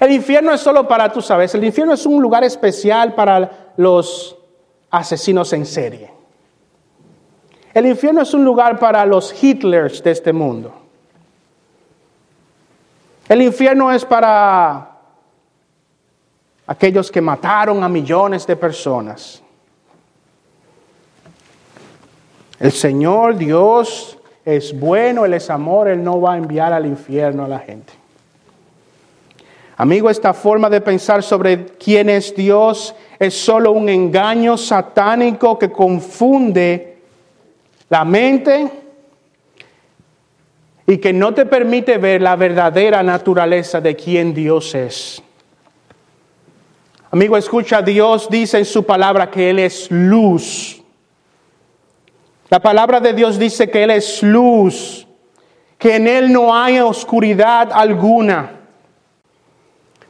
[0.00, 4.36] El infierno es solo para, tú sabes, el infierno es un lugar especial para los
[4.90, 6.10] asesinos en serie.
[7.74, 10.74] El infierno es un lugar para los Hitlers de este mundo.
[13.28, 14.90] El infierno es para
[16.66, 19.42] aquellos que mataron a millones de personas.
[22.60, 27.44] El Señor Dios es bueno, Él es amor, Él no va a enviar al infierno
[27.44, 27.92] a la gente.
[29.78, 35.72] Amigo, esta forma de pensar sobre quién es Dios es solo un engaño satánico que
[35.72, 36.91] confunde
[37.92, 38.70] la mente
[40.86, 45.22] y que no te permite ver la verdadera naturaleza de quién Dios es.
[47.10, 50.82] Amigo, escucha, Dios dice en su palabra que Él es luz.
[52.48, 55.06] La palabra de Dios dice que Él es luz,
[55.76, 58.61] que en Él no hay oscuridad alguna.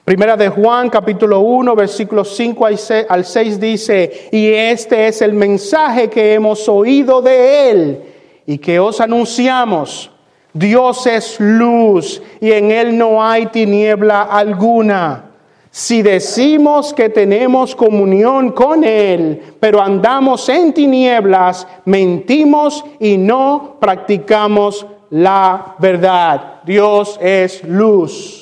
[0.04, 2.66] Primera de Juan, capítulo 1, versículos 5
[3.08, 8.02] al 6 dice, y este es el mensaje que hemos oído de Él
[8.44, 10.10] y que os anunciamos.
[10.52, 15.30] Dios es luz y en Él no hay tiniebla alguna.
[15.70, 24.84] Si decimos que tenemos comunión con Él, pero andamos en tinieblas, mentimos y no practicamos
[25.10, 26.60] la verdad.
[26.64, 28.41] Dios es luz.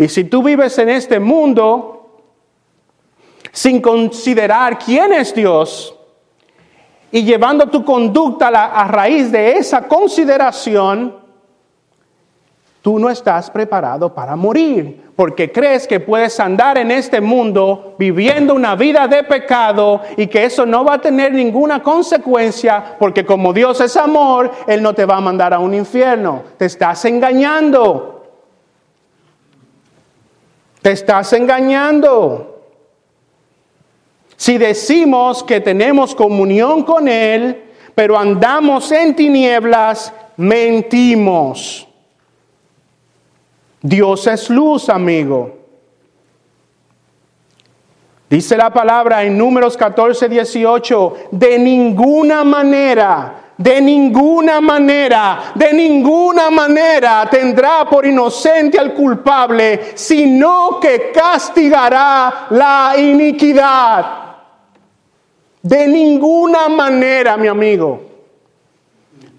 [0.00, 2.22] Y si tú vives en este mundo
[3.52, 5.94] sin considerar quién es Dios
[7.12, 11.20] y llevando tu conducta a, raíz de esa consideración,
[12.82, 18.54] Tú no estás preparado para morir porque crees que puedes andar en este mundo viviendo
[18.54, 23.52] una vida de pecado y que eso no va a tener ninguna consecuencia porque como
[23.52, 26.42] Dios es amor, Él no te va a mandar a un infierno.
[26.56, 28.19] Te estás engañando.
[30.82, 32.62] Te estás engañando.
[34.36, 37.64] Si decimos que tenemos comunión con Él,
[37.94, 41.86] pero andamos en tinieblas, mentimos.
[43.82, 45.58] Dios es luz, amigo.
[48.30, 56.48] Dice la palabra en números 14, 18, de ninguna manera, de ninguna manera, de ninguna
[56.48, 64.06] manera tendrá por inocente al culpable, sino que castigará la iniquidad.
[65.62, 68.09] De ninguna manera, mi amigo.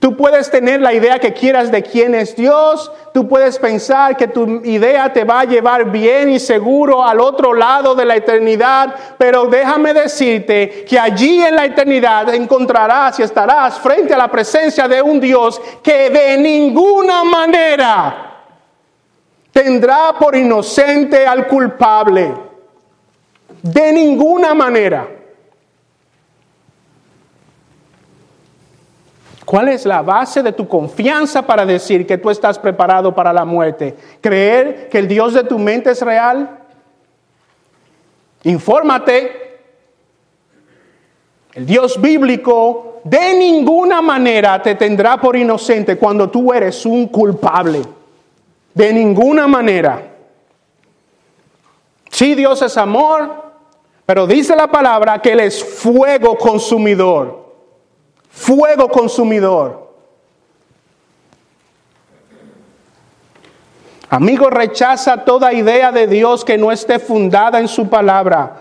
[0.01, 4.27] Tú puedes tener la idea que quieras de quién es Dios, tú puedes pensar que
[4.27, 8.95] tu idea te va a llevar bien y seguro al otro lado de la eternidad,
[9.19, 14.87] pero déjame decirte que allí en la eternidad encontrarás y estarás frente a la presencia
[14.87, 18.47] de un Dios que de ninguna manera
[19.51, 22.33] tendrá por inocente al culpable.
[23.61, 25.20] De ninguna manera.
[29.51, 33.43] ¿Cuál es la base de tu confianza para decir que tú estás preparado para la
[33.43, 33.93] muerte?
[34.21, 36.57] ¿Creer que el Dios de tu mente es real?
[38.43, 39.59] Infórmate.
[41.53, 47.81] El Dios bíblico de ninguna manera te tendrá por inocente cuando tú eres un culpable.
[48.73, 50.13] De ninguna manera.
[52.09, 53.51] Sí, Dios es amor,
[54.05, 57.40] pero dice la palabra que Él es fuego consumidor
[58.31, 59.91] fuego consumidor.
[64.09, 68.57] Amigo, rechaza toda idea de Dios que no esté fundada en su palabra.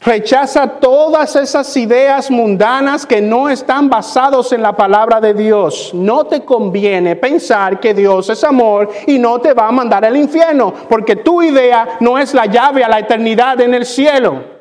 [0.00, 5.90] Rechaza todas esas ideas mundanas que no están basados en la palabra de Dios.
[5.92, 10.16] No te conviene pensar que Dios es amor y no te va a mandar al
[10.16, 14.57] infierno, porque tu idea no es la llave a la eternidad en el cielo.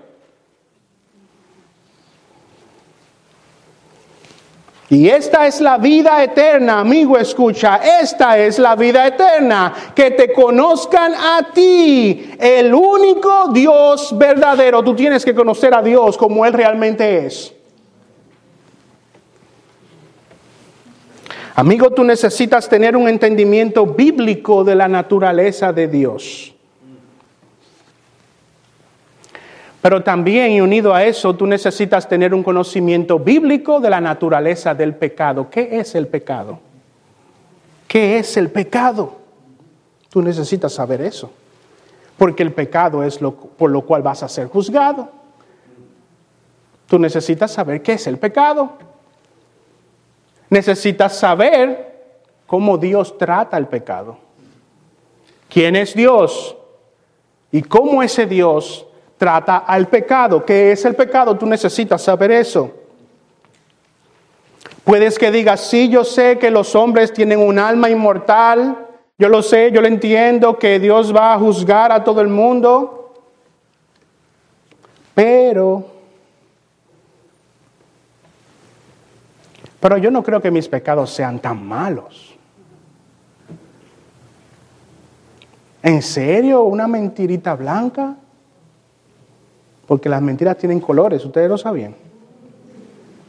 [4.90, 10.32] Y esta es la vida eterna, amigo, escucha, esta es la vida eterna, que te
[10.32, 14.82] conozcan a ti, el único Dios verdadero.
[14.84, 17.54] Tú tienes que conocer a Dios como Él realmente es.
[21.56, 26.57] Amigo, tú necesitas tener un entendimiento bíblico de la naturaleza de Dios.
[29.88, 34.76] Pero también, y unido a eso, tú necesitas tener un conocimiento bíblico de la naturaleza
[34.76, 35.50] del pecado.
[35.50, 36.60] ¿Qué es el pecado?
[37.88, 39.16] ¿Qué es el pecado?
[40.10, 41.32] Tú necesitas saber eso.
[42.18, 45.08] Porque el pecado es lo, por lo cual vas a ser juzgado.
[46.88, 48.74] Tú necesitas saber qué es el pecado.
[50.50, 54.18] Necesitas saber cómo Dios trata el pecado.
[55.48, 56.58] ¿Quién es Dios?
[57.54, 58.87] Y cómo ese Dios
[59.18, 60.46] trata al pecado.
[60.46, 61.38] ¿Qué es el pecado?
[61.38, 62.72] Tú necesitas saber eso.
[64.84, 68.88] Puedes que digas, sí, yo sé que los hombres tienen un alma inmortal,
[69.18, 73.14] yo lo sé, yo lo entiendo, que Dios va a juzgar a todo el mundo,
[75.14, 75.86] pero,
[79.82, 82.38] pero yo no creo que mis pecados sean tan malos.
[85.84, 86.64] ¿En serio?
[86.64, 88.16] ¿Una mentirita blanca?
[89.88, 91.96] Porque las mentiras tienen colores, ustedes lo sabían.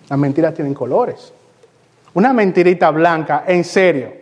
[0.09, 1.33] Las mentiras tienen colores.
[2.15, 4.13] Una mentirita blanca, en serio.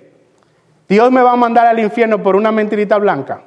[0.89, 3.43] Dios me va a mandar al infierno por una mentirita blanca.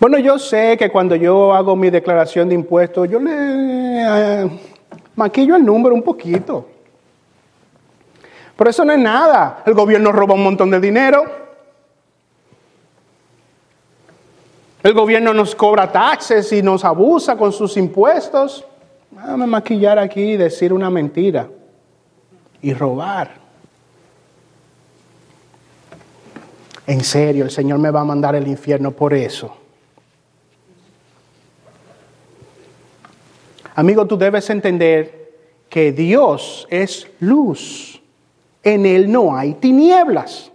[0.00, 4.50] Bueno, yo sé que cuando yo hago mi declaración de impuestos, yo le eh,
[5.16, 6.73] maquillo el número un poquito.
[8.56, 9.62] Pero eso no es nada.
[9.66, 11.24] El gobierno roba un montón de dinero.
[14.82, 18.64] El gobierno nos cobra taxes y nos abusa con sus impuestos.
[19.10, 21.48] Déjame maquillar aquí y decir una mentira
[22.60, 23.30] y robar.
[26.86, 29.56] En serio, el Señor me va a mandar al infierno por eso.
[33.74, 35.32] Amigo, tú debes entender
[35.68, 38.02] que Dios es luz.
[38.64, 40.50] En Él no hay tinieblas.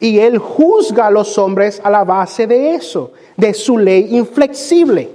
[0.00, 5.08] Y Él juzga a los hombres a la base de eso, de su ley inflexible.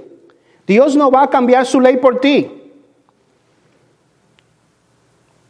[0.66, 2.50] Dios no va a cambiar su ley por ti.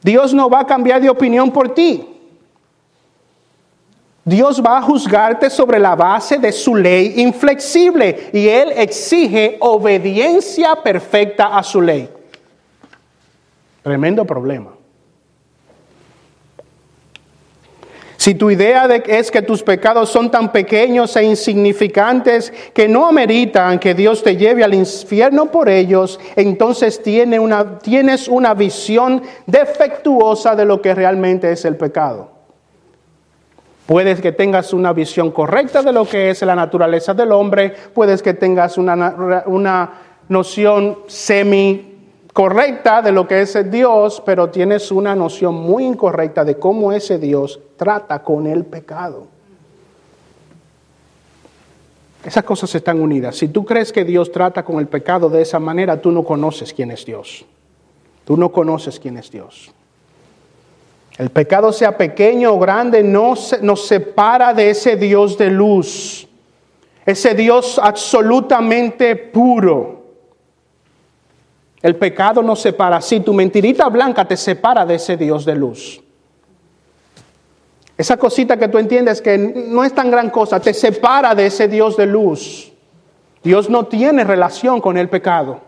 [0.03, 2.05] Dios no va a cambiar de opinión por ti.
[4.25, 10.83] Dios va a juzgarte sobre la base de su ley inflexible y Él exige obediencia
[10.83, 12.11] perfecta a su ley.
[13.83, 14.78] Tremendo problema.
[18.29, 23.09] Si tu idea de es que tus pecados son tan pequeños e insignificantes que no
[23.09, 30.67] ameritan que Dios te lleve al infierno por ellos, entonces tienes una visión defectuosa de
[30.67, 32.31] lo que realmente es el pecado.
[33.87, 38.23] Puedes que tengas una visión correcta de lo que es la naturaleza del hombre, puedes
[38.23, 39.91] que tengas una, una
[40.29, 41.88] noción semi
[42.39, 47.19] correcta de lo que es Dios, pero tienes una noción muy incorrecta de cómo ese
[47.19, 49.27] Dios trata con el pecado.
[52.25, 53.35] Esas cosas están unidas.
[53.35, 56.73] Si tú crees que Dios trata con el pecado de esa manera, tú no conoces
[56.73, 57.45] quién es Dios.
[58.25, 59.73] Tú no conoces quién es Dios.
[61.19, 66.29] El pecado sea pequeño o grande, no nos separa de ese Dios de luz,
[67.05, 69.98] ese Dios absolutamente puro.
[71.81, 73.01] El pecado nos separa.
[73.01, 76.01] Si tu mentirita blanca te separa de ese Dios de luz.
[77.97, 81.67] Esa cosita que tú entiendes que no es tan gran cosa, te separa de ese
[81.67, 82.73] Dios de luz.
[83.43, 85.61] Dios no tiene relación con el pecado.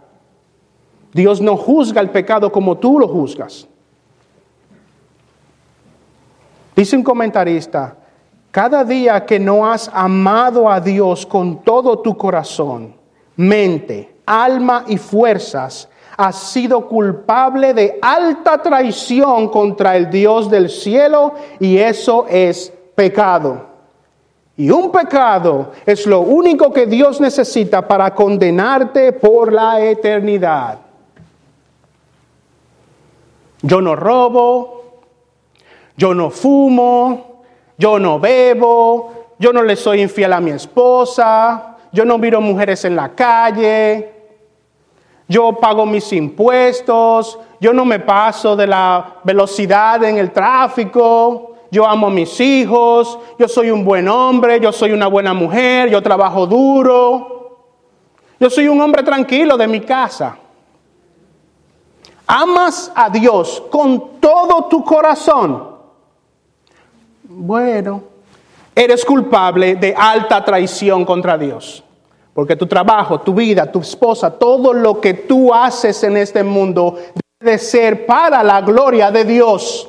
[1.12, 3.66] Dios no juzga el pecado como tú lo juzgas.
[6.76, 7.96] Dice un comentarista,
[8.50, 12.94] cada día que no has amado a Dios con todo tu corazón,
[13.36, 15.89] mente, alma y fuerzas,
[16.22, 23.68] ha sido culpable de alta traición contra el Dios del cielo y eso es pecado.
[24.54, 30.78] Y un pecado es lo único que Dios necesita para condenarte por la eternidad.
[33.62, 34.82] Yo no robo,
[35.96, 37.44] yo no fumo,
[37.78, 42.84] yo no bebo, yo no le soy infiel a mi esposa, yo no miro mujeres
[42.84, 44.19] en la calle,
[45.30, 51.86] yo pago mis impuestos, yo no me paso de la velocidad en el tráfico, yo
[51.86, 56.02] amo a mis hijos, yo soy un buen hombre, yo soy una buena mujer, yo
[56.02, 57.60] trabajo duro,
[58.40, 60.36] yo soy un hombre tranquilo de mi casa.
[62.26, 65.76] Amas a Dios con todo tu corazón.
[67.22, 68.02] Bueno,
[68.74, 71.84] eres culpable de alta traición contra Dios.
[72.32, 76.96] Porque tu trabajo, tu vida, tu esposa, todo lo que tú haces en este mundo
[77.40, 79.88] debe ser para la gloria de Dios.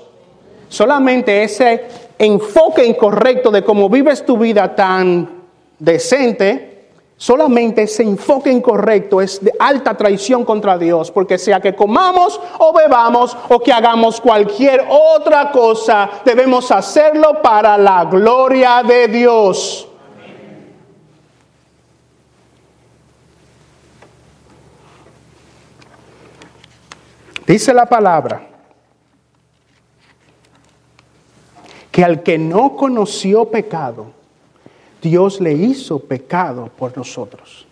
[0.67, 1.85] Solamente ese
[2.17, 5.29] enfoque incorrecto de cómo vives tu vida tan
[5.77, 6.87] decente,
[7.17, 12.73] solamente ese enfoque incorrecto es de alta traición contra Dios, porque sea que comamos o
[12.73, 19.87] bebamos o que hagamos cualquier otra cosa, debemos hacerlo para la gloria de Dios.
[27.47, 28.47] Dice la palabra
[31.91, 34.11] que al que no conoció pecado,
[35.01, 37.67] Dios le hizo pecado por nosotros.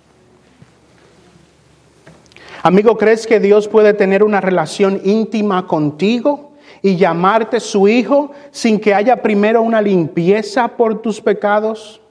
[2.62, 6.52] Amigo, ¿crees que Dios puede tener una relación íntima contigo
[6.82, 12.02] y llamarte su hijo sin que haya primero una limpieza por tus pecados?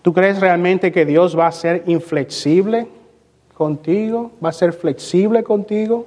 [0.00, 2.88] ¿Tú crees realmente que Dios va a ser inflexible
[3.52, 4.30] contigo?
[4.42, 6.06] ¿Va a ser flexible contigo?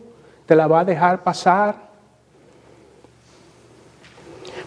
[0.53, 1.73] ¿Te la va a dejar pasar?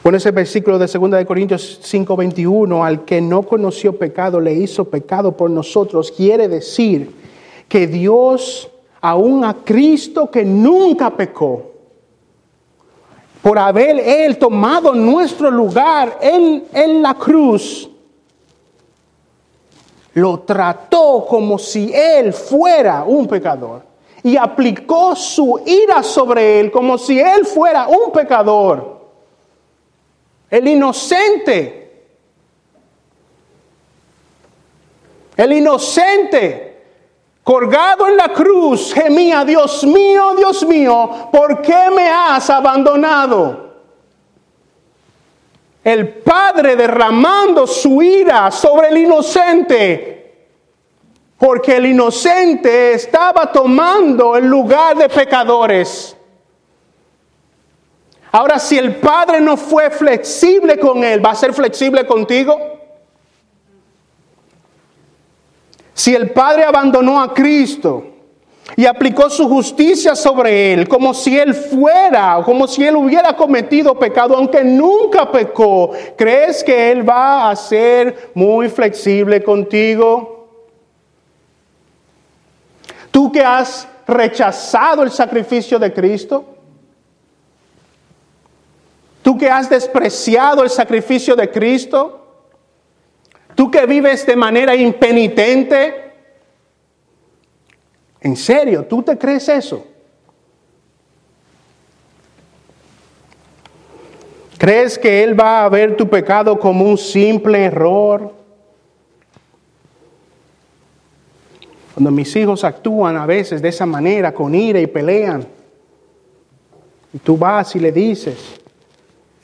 [0.02, 4.86] Bueno, ese versículo de 2 de Corintios 5:21, al que no conoció pecado, le hizo
[4.86, 7.14] pecado por nosotros, quiere decir
[7.68, 8.68] que Dios,
[9.00, 11.70] aún a Cristo que nunca pecó,
[13.40, 17.88] por haber Él tomado nuestro lugar en, en la cruz,
[20.14, 23.85] lo trató como si Él fuera un pecador
[24.26, 29.06] y aplicó su ira sobre Él como si Él fuera un pecador.
[30.50, 32.08] El inocente.
[35.36, 36.86] El inocente
[37.44, 43.76] colgado en la cruz, gemía, Dios mío, Dios mío, ¿por qué me has abandonado?
[45.84, 50.15] El Padre derramando su ira sobre el inocente,
[51.38, 56.16] porque el inocente estaba tomando el lugar de pecadores.
[58.32, 62.58] Ahora, si el Padre no fue flexible con él, ¿va a ser flexible contigo?
[65.94, 68.04] Si el Padre abandonó a Cristo
[68.76, 73.98] y aplicó su justicia sobre él, como si él fuera, como si él hubiera cometido
[73.98, 80.35] pecado, aunque nunca pecó, ¿crees que él va a ser muy flexible contigo?
[83.16, 86.44] Tú que has rechazado el sacrificio de Cristo,
[89.22, 92.26] tú que has despreciado el sacrificio de Cristo,
[93.54, 96.12] Tú que vives de manera impenitente,
[98.20, 98.84] ¿en serio?
[98.84, 99.82] ¿Tú te crees eso?
[104.58, 108.35] ¿Crees que Él va a ver tu pecado como un simple error?
[111.96, 115.46] Cuando mis hijos actúan a veces de esa manera, con ira y pelean,
[117.10, 118.60] y tú vas y le dices,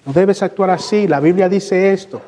[0.05, 2.21] no debes actuar así, la Biblia dice esto.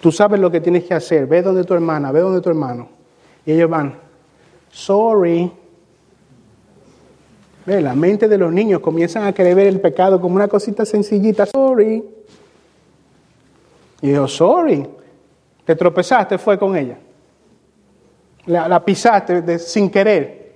[0.00, 1.26] Tú sabes lo que tienes que hacer.
[1.26, 2.88] Ve donde tu hermana, ve donde tu hermano.
[3.44, 3.94] Y ellos van,
[4.70, 5.52] sorry.
[7.66, 10.86] Ve, la mente de los niños comienzan a querer ver el pecado como una cosita
[10.86, 11.44] sencillita.
[11.44, 12.02] Sorry.
[14.00, 14.88] Y yo, sorry.
[15.66, 16.96] Te tropezaste, fue con ella.
[18.48, 20.54] La, pisaste sin querer.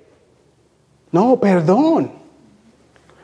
[1.11, 2.11] No, perdón.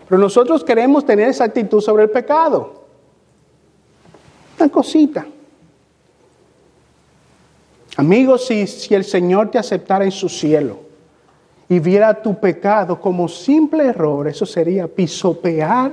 [0.07, 2.85] Pero nosotros queremos tener esa actitud sobre el pecado.
[4.61, 5.27] Una cosita.
[7.97, 10.81] Amigos, si, si el Señor te aceptara en su cielo
[11.69, 15.93] y viera tu pecado como simple error, eso sería pisotear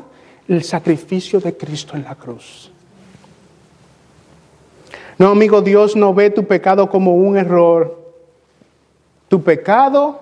[0.50, 2.72] el sacrificio de Cristo en la cruz.
[5.18, 8.05] No, amigo, Dios no ve tu pecado como un error.
[9.28, 10.22] Tu pecado,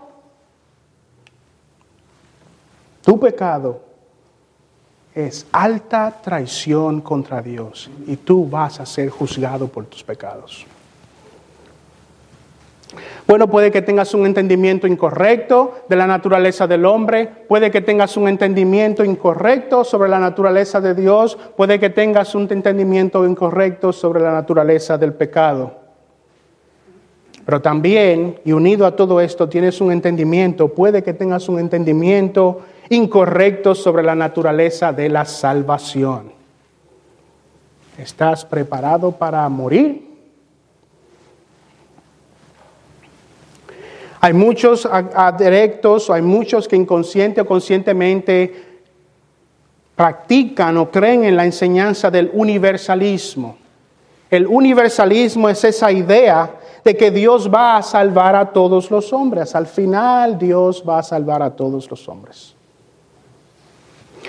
[3.04, 3.82] tu pecado
[5.14, 10.66] es alta traición contra Dios y tú vas a ser juzgado por tus pecados.
[13.26, 18.18] Bueno, puede que tengas un entendimiento incorrecto de la naturaleza del hombre, puede que tengas
[18.18, 24.22] un entendimiento incorrecto sobre la naturaleza de Dios, puede que tengas un entendimiento incorrecto sobre
[24.22, 25.82] la naturaleza del pecado.
[27.46, 32.62] Pero también, y unido a todo esto, tienes un entendimiento, puede que tengas un entendimiento
[32.89, 36.32] incorrecto sobre la naturaleza de la salvación.
[37.98, 40.14] ¿Estás preparado para morir?
[44.22, 48.74] Hay muchos adrectos, hay muchos que inconsciente o conscientemente
[49.98, 53.58] practican o creen en la enseñanza del universalismo.
[54.30, 56.50] El universalismo es esa idea
[56.84, 59.55] de que Dios va a salvar a todos los hombres.
[59.55, 62.55] Al final Dios va a salvar a todos los hombres.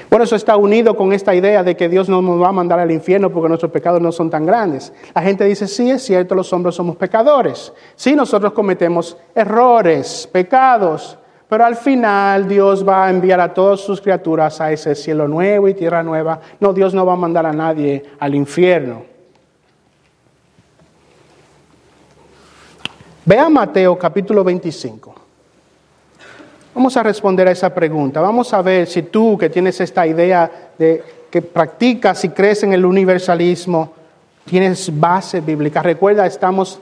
[0.09, 2.79] Por eso está unido con esta idea de que Dios no nos va a mandar
[2.79, 4.93] al infierno porque nuestros pecados no son tan grandes.
[5.15, 7.73] La gente dice, sí, es cierto, los hombres somos pecadores.
[7.95, 14.01] Sí, nosotros cometemos errores, pecados, pero al final Dios va a enviar a todas sus
[14.01, 16.41] criaturas a ese cielo nuevo y tierra nueva.
[16.59, 19.14] No, Dios no va a mandar a nadie al infierno.
[23.27, 25.15] Vea Mateo capítulo 25.
[26.75, 28.21] Vamos a responder a esa pregunta.
[28.21, 32.75] Vamos a ver si tú que tienes esta idea de que practicas y crees en
[32.75, 33.95] el universalismo,
[34.45, 35.83] tienes base bíblica.
[35.83, 36.79] Recuerda, estamos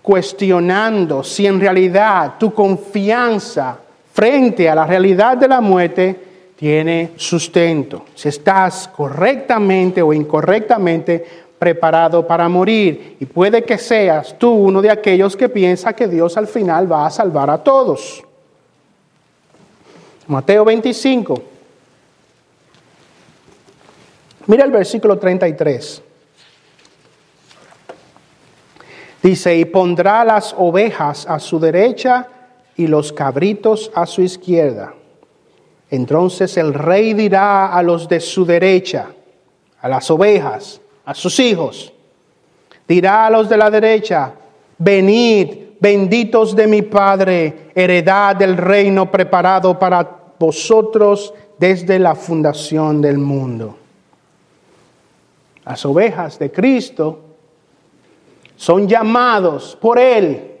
[0.00, 3.76] cuestionando si en realidad tu confianza
[4.10, 6.18] frente a la realidad de la muerte
[6.56, 13.16] tiene sustento, si estás correctamente o incorrectamente preparado para morir.
[13.20, 17.06] Y puede que seas tú uno de aquellos que piensa que Dios al final va
[17.06, 18.22] a salvar a todos.
[20.26, 21.42] Mateo 25.
[24.46, 26.02] Mira el versículo 33.
[29.22, 32.28] Dice, y pondrá las ovejas a su derecha
[32.76, 34.94] y los cabritos a su izquierda.
[35.90, 39.06] Entonces el rey dirá a los de su derecha,
[39.80, 41.92] a las ovejas, a sus hijos,
[42.86, 44.32] dirá a los de la derecha,
[44.78, 45.48] venid,
[45.80, 53.76] benditos de mi Padre, heredad del reino preparado para vosotros desde la fundación del mundo.
[55.64, 57.20] Las ovejas de Cristo
[58.56, 60.52] son llamados por Él.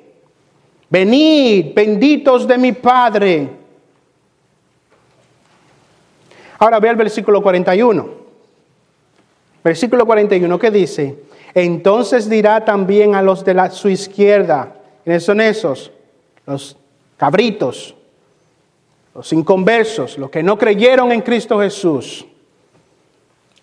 [0.88, 3.48] Venid, benditos de mi Padre.
[6.58, 8.23] Ahora ve el versículo 41.
[9.64, 11.16] Versículo 41 que dice,
[11.54, 15.90] entonces dirá también a los de la, su izquierda, ¿quiénes son esos?
[16.46, 16.76] Los
[17.16, 17.94] cabritos,
[19.14, 22.26] los inconversos, los que no creyeron en Cristo Jesús.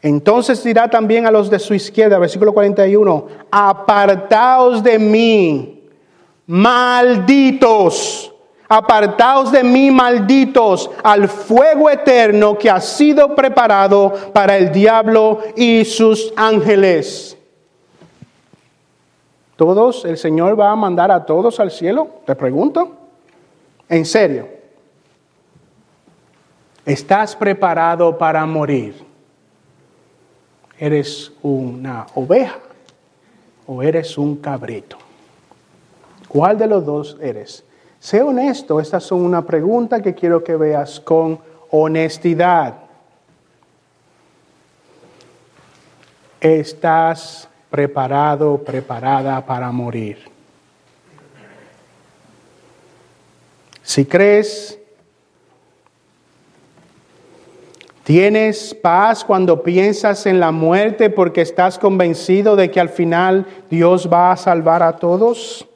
[0.02, 5.84] Entonces dirá también a los de su izquierda, versículo 41, apartaos de mí,
[6.48, 8.31] malditos,
[8.74, 15.84] apartaos de mí, malditos, al fuego eterno que ha sido preparado para el diablo y
[15.84, 17.38] sus ángeles.
[19.58, 22.22] ¿Todos, el Señor va a mandar a todos al cielo?
[22.26, 22.96] Te pregunto.
[23.90, 24.48] En serio.
[26.86, 29.04] ¿Estás preparado para morir?
[30.80, 32.58] ¿Eres una oveja
[33.68, 34.96] o eres un cabrito?
[36.30, 37.66] ¿Cuál de los dos eres?
[38.02, 41.40] Sé honesto, estas son una pregunta que quiero que veas con
[41.70, 42.74] honestidad.
[46.40, 50.18] ¿Estás preparado, preparada para morir?
[53.84, 54.80] Si crees
[58.04, 64.10] ¿Tienes paz cuando piensas en la muerte porque estás convencido de que al final Dios
[64.12, 65.68] va a salvar a todos?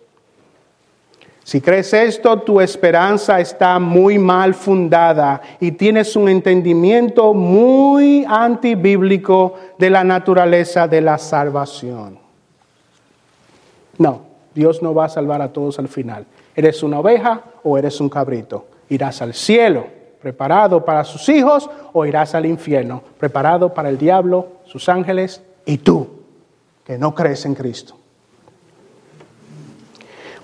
[1.46, 9.54] Si crees esto, tu esperanza está muy mal fundada y tienes un entendimiento muy antibíblico
[9.78, 12.18] de la naturaleza de la salvación.
[14.00, 14.22] No,
[14.56, 16.26] Dios no va a salvar a todos al final.
[16.56, 18.66] ¿Eres una oveja o eres un cabrito?
[18.90, 19.86] Irás al cielo
[20.20, 25.78] preparado para sus hijos o irás al infierno, preparado para el diablo, sus ángeles y
[25.78, 26.08] tú,
[26.84, 27.96] que no crees en Cristo.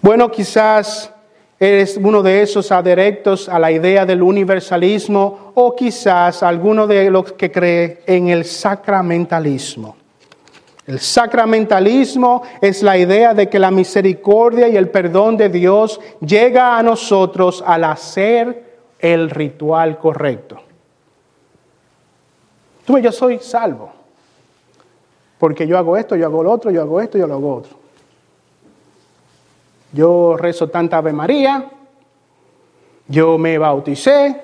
[0.01, 1.13] Bueno, quizás
[1.59, 7.33] eres uno de esos adherectos a la idea del universalismo o quizás alguno de los
[7.33, 9.95] que cree en el sacramentalismo.
[10.87, 16.79] El sacramentalismo es la idea de que la misericordia y el perdón de Dios llega
[16.79, 20.59] a nosotros al hacer el ritual correcto.
[22.85, 23.91] Tú yo soy salvo.
[25.37, 27.80] Porque yo hago esto, yo hago lo otro, yo hago esto, yo lo hago otro.
[29.93, 31.69] Yo rezo tanta Ave María,
[33.07, 34.41] yo me bauticé,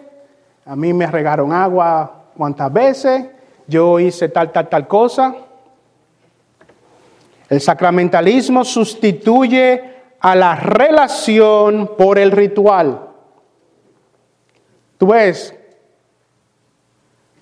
[0.65, 3.25] a mí me regaron agua cuantas veces,
[3.65, 5.35] yo hice tal, tal, tal cosa.
[7.49, 13.07] El sacramentalismo sustituye a la relación por el ritual.
[14.97, 15.55] Tú ves,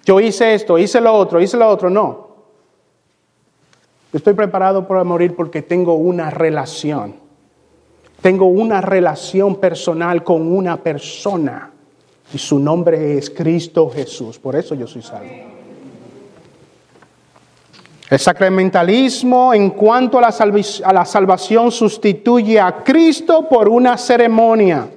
[0.04, 2.26] yo hice esto, hice lo otro, hice lo otro, no.
[4.14, 7.25] Estoy preparado para morir porque tengo una relación.
[8.22, 11.72] Tengo una relación personal con una persona
[12.34, 14.40] y su nombre es Cristo Jesús.
[14.40, 15.30] Por eso yo soy salvo.
[18.10, 20.36] El sacramentalismo en cuanto a la,
[20.84, 24.88] a la salvación sustituye a Cristo por una ceremonia.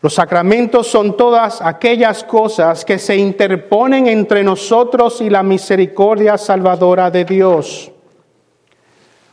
[0.00, 7.10] Los sacramentos son todas aquellas cosas que se interponen entre nosotros y la misericordia salvadora
[7.10, 7.90] de Dios.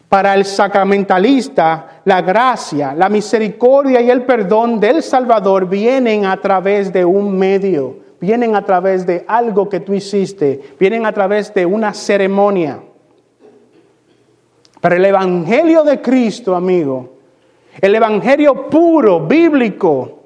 [0.10, 6.94] Para el sacramentalista, la gracia, la misericordia y el perdón del Salvador vienen a través
[6.94, 11.66] de un medio, vienen a través de algo que tú hiciste, vienen a través de
[11.66, 12.80] una ceremonia.
[14.80, 17.16] Pero el Evangelio de Cristo, amigo,
[17.82, 20.25] el Evangelio puro, bíblico,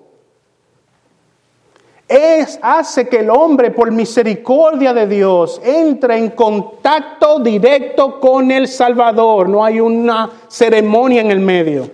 [2.09, 8.67] es, hace que el hombre, por misericordia de Dios, entre en contacto directo con el
[8.67, 9.47] Salvador.
[9.47, 11.89] No hay una ceremonia en el medio.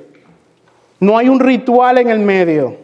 [1.02, 2.78] No hay un ritual en el medio.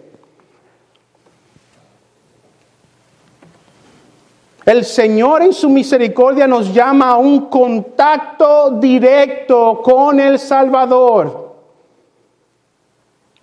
[4.66, 11.41] El Señor en su misericordia nos llama a un contacto directo con el Salvador.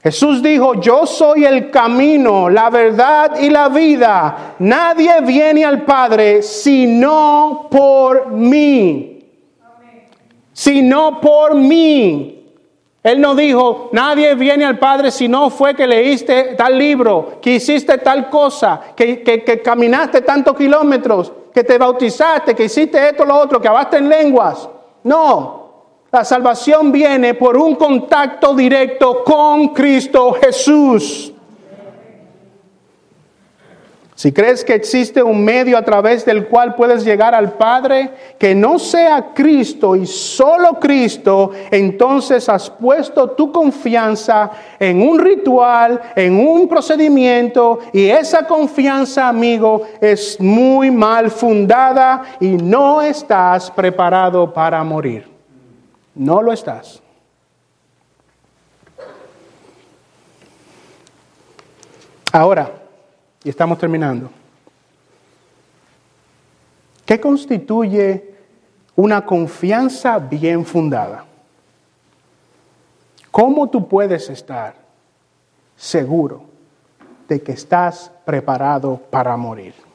[0.03, 4.55] Jesús dijo, yo soy el camino, la verdad y la vida.
[4.61, 9.24] Nadie viene al Padre sino por mí.
[10.53, 12.34] Sino por mí.
[13.03, 17.55] Él no dijo, nadie viene al Padre si no fue que leíste tal libro, que
[17.55, 23.36] hiciste tal cosa, que, que caminaste tantos kilómetros, que te bautizaste, que hiciste esto, lo
[23.36, 24.68] otro, que hablaste en lenguas.
[25.05, 25.58] No,
[26.11, 31.33] la salvación viene por un contacto directo con Cristo Jesús.
[34.15, 38.53] Si crees que existe un medio a través del cual puedes llegar al Padre que
[38.53, 44.51] no sea Cristo y solo Cristo, entonces has puesto tu confianza
[44.81, 52.57] en un ritual, en un procedimiento, y esa confianza, amigo, es muy mal fundada y
[52.57, 55.38] no estás preparado para morir.
[56.19, 57.01] No lo estás.
[62.33, 62.73] Ahora,
[63.45, 64.29] y estamos terminando.
[67.07, 68.35] ¿Qué constituye
[68.97, 71.25] una confianza bien fundada?
[73.31, 74.75] ¿Cómo tú puedes estar
[75.77, 76.43] seguro
[77.29, 79.88] de que estás preparado para morir?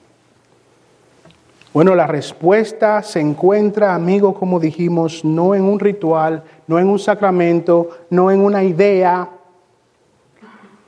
[1.73, 6.99] Bueno, la respuesta se encuentra, amigo, como dijimos, no en un ritual, no en un
[6.99, 9.27] sacramento, no en una idea.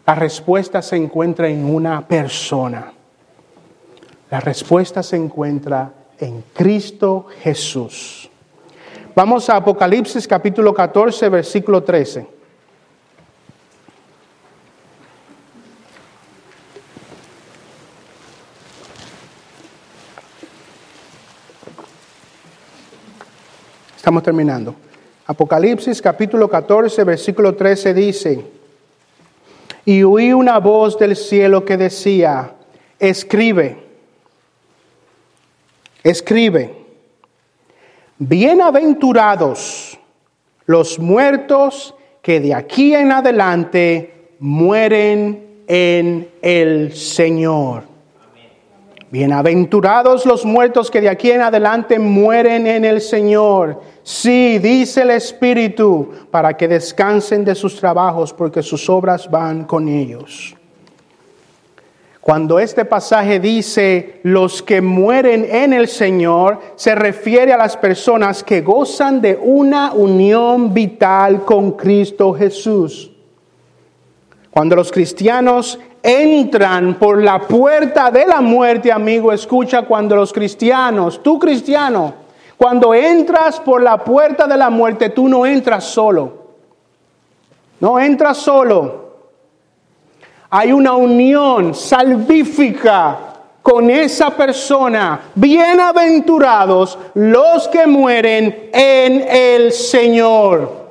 [0.06, 2.94] La respuesta se encuentra en una persona.
[4.30, 8.30] La respuesta se encuentra en Cristo Jesús.
[9.16, 12.35] Vamos a Apocalipsis capítulo 14, versículo 13.
[24.06, 24.76] Estamos terminando.
[25.26, 28.46] Apocalipsis capítulo 14, versículo 13 dice,
[29.84, 32.54] y oí una voz del cielo que decía,
[33.00, 33.80] escribe,
[36.04, 36.86] escribe,
[38.20, 39.98] bienaventurados
[40.68, 47.95] los muertos que de aquí en adelante mueren en el Señor.
[49.16, 53.82] Bienaventurados los muertos que de aquí en adelante mueren en el Señor.
[54.04, 59.88] Sí, dice el Espíritu, para que descansen de sus trabajos, porque sus obras van con
[59.88, 60.54] ellos.
[62.20, 68.44] Cuando este pasaje dice los que mueren en el Señor, se refiere a las personas
[68.44, 73.14] que gozan de una unión vital con Cristo Jesús.
[74.52, 81.24] Cuando los cristianos entran por la puerta de la muerte, amigo, escucha cuando los cristianos,
[81.24, 82.14] tú cristiano,
[82.56, 86.46] cuando entras por la puerta de la muerte, tú no entras solo.
[87.80, 89.06] No entras solo.
[90.52, 93.18] Hay una unión salvífica
[93.64, 95.20] con esa persona.
[95.34, 100.86] Bienaventurados los que mueren en el Señor.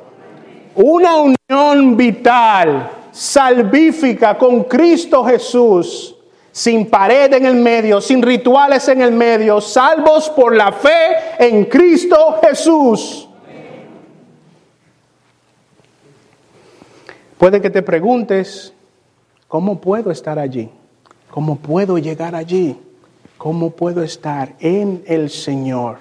[0.74, 6.16] Una unión vital salvífica con Cristo Jesús,
[6.50, 11.64] sin pared en el medio, sin rituales en el medio, salvos por la fe en
[11.66, 13.28] Cristo Jesús.
[17.38, 18.72] Puede que te preguntes,
[19.46, 20.70] ¿cómo puedo estar allí?
[21.30, 22.76] ¿Cómo puedo llegar allí?
[23.38, 25.98] ¿Cómo puedo estar en el Señor?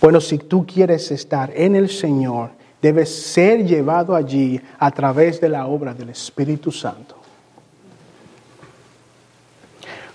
[0.00, 2.55] Bueno, si tú quieres estar en el Señor,
[2.86, 7.16] debe ser llevado allí a través de la obra del Espíritu Santo.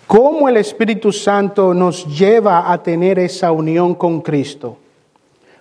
[0.07, 4.77] ¿Cómo el Espíritu Santo nos lleva a tener esa unión con Cristo?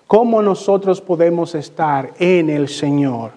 [0.06, 3.32] ¿Cómo nosotros podemos estar en el Señor?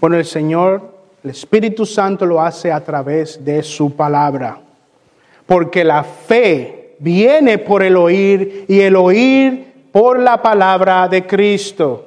[0.00, 0.82] Bueno, el Señor,
[1.22, 4.58] el Espíritu Santo lo hace a través de su palabra,
[5.46, 12.05] porque la fe viene por el oír y el oír por la palabra de Cristo.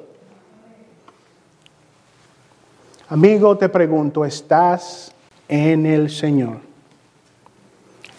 [3.10, 5.12] Amigo, te pregunto, ¿estás
[5.48, 6.58] en el Señor?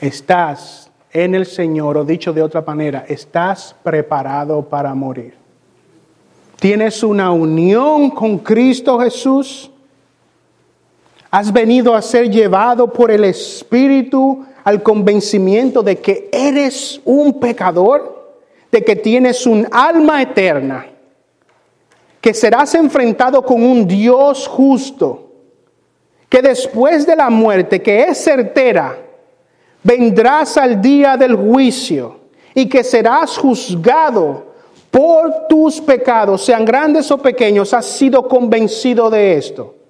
[0.01, 1.95] ¿Estás en el Señor?
[1.95, 5.33] O dicho de otra manera, ¿estás preparado para morir?
[6.59, 9.71] ¿Tienes una unión con Cristo Jesús?
[11.29, 18.35] Has venido a ser llevado por el Espíritu al convencimiento de que eres un pecador,
[18.69, 20.90] de que tienes un alma eterna,
[22.21, 25.31] que serás enfrentado con un Dios justo,
[26.29, 28.95] que después de la muerte, que es certera,
[29.83, 32.19] vendrás al día del juicio
[32.53, 34.51] y que serás juzgado
[34.91, 39.80] por tus pecados, sean grandes o pequeños, has sido convencido de esto.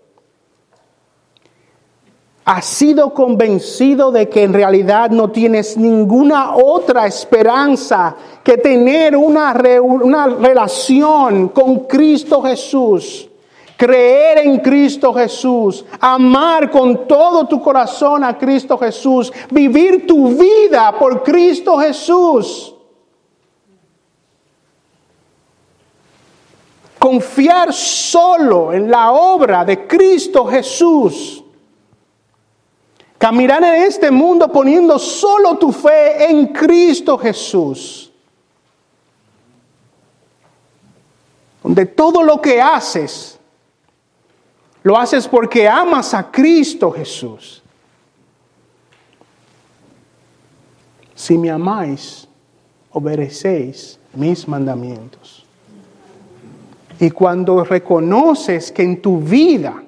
[2.44, 9.54] Has sido convencido de que en realidad no tienes ninguna otra esperanza que tener una,
[9.82, 13.28] una relación con Cristo Jesús
[13.82, 20.94] creer en Cristo Jesús, amar con todo tu corazón a Cristo Jesús, vivir tu vida
[21.00, 22.76] por Cristo Jesús.
[27.00, 31.41] Confiar solo en la obra de Cristo Jesús.
[33.22, 38.12] Caminar en este mundo poniendo solo tu fe en Cristo Jesús.
[41.62, 43.40] Donde todo lo que haces
[44.82, 47.62] lo haces porque amas a Cristo Jesús.
[51.14, 52.28] Si me amáis,
[52.90, 55.46] obedecéis mis mandamientos.
[57.00, 59.84] Y cuando reconoces que en tu vida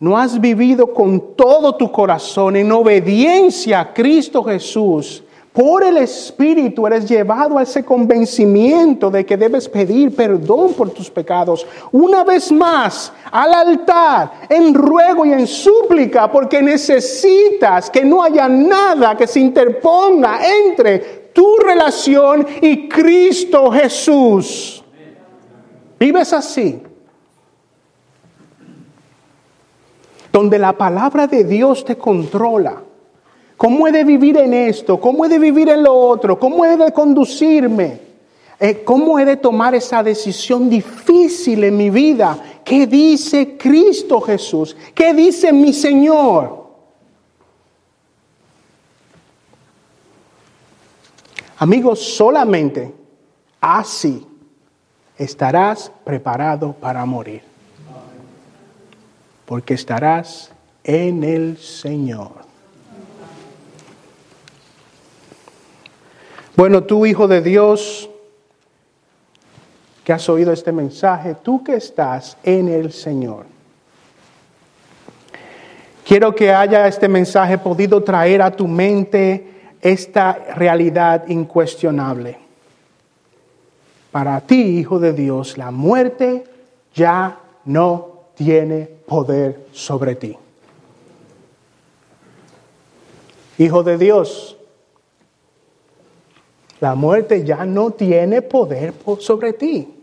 [0.00, 5.22] no has vivido con todo tu corazón en obediencia a Cristo Jesús,
[5.52, 11.10] por el Espíritu eres llevado a ese convencimiento de que debes pedir perdón por tus
[11.10, 11.66] pecados.
[11.90, 18.48] Una vez más, al altar, en ruego y en súplica, porque necesitas que no haya
[18.48, 24.84] nada que se interponga entre tu relación y Cristo Jesús.
[25.98, 26.80] Vives así.
[30.32, 32.82] Donde la palabra de Dios te controla
[33.60, 34.98] ¿Cómo he de vivir en esto?
[34.98, 36.40] ¿Cómo he de vivir en lo otro?
[36.40, 38.00] ¿Cómo he de conducirme?
[38.58, 42.38] Eh, ¿Cómo he de tomar esa decisión difícil en mi vida?
[42.64, 44.74] ¿Qué dice Cristo Jesús?
[44.94, 46.68] ¿Qué dice mi Señor?
[51.58, 52.94] Amigos, solamente
[53.60, 54.26] así
[55.18, 57.49] estarás preparado para morir.
[59.50, 60.52] Porque estarás
[60.84, 62.30] en el Señor.
[66.54, 68.08] Bueno, tú hijo de Dios,
[70.04, 73.46] que has oído este mensaje, tú que estás en el Señor.
[76.06, 82.38] Quiero que haya este mensaje podido traer a tu mente esta realidad incuestionable.
[84.12, 86.44] Para ti, hijo de Dios, la muerte
[86.94, 88.09] ya no
[88.40, 90.34] tiene poder sobre ti.
[93.58, 94.56] Hijo de Dios,
[96.80, 99.94] la muerte ya no tiene poder sobre ti.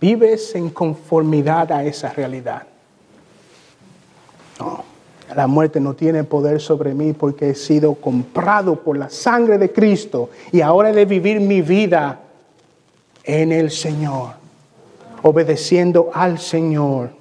[0.00, 2.66] Vives en conformidad a esa realidad.
[4.58, 4.82] No,
[5.36, 9.72] la muerte no tiene poder sobre mí porque he sido comprado por la sangre de
[9.72, 12.22] Cristo y ahora he de vivir mi vida
[13.22, 14.30] en el Señor,
[15.22, 17.17] obedeciendo al Señor.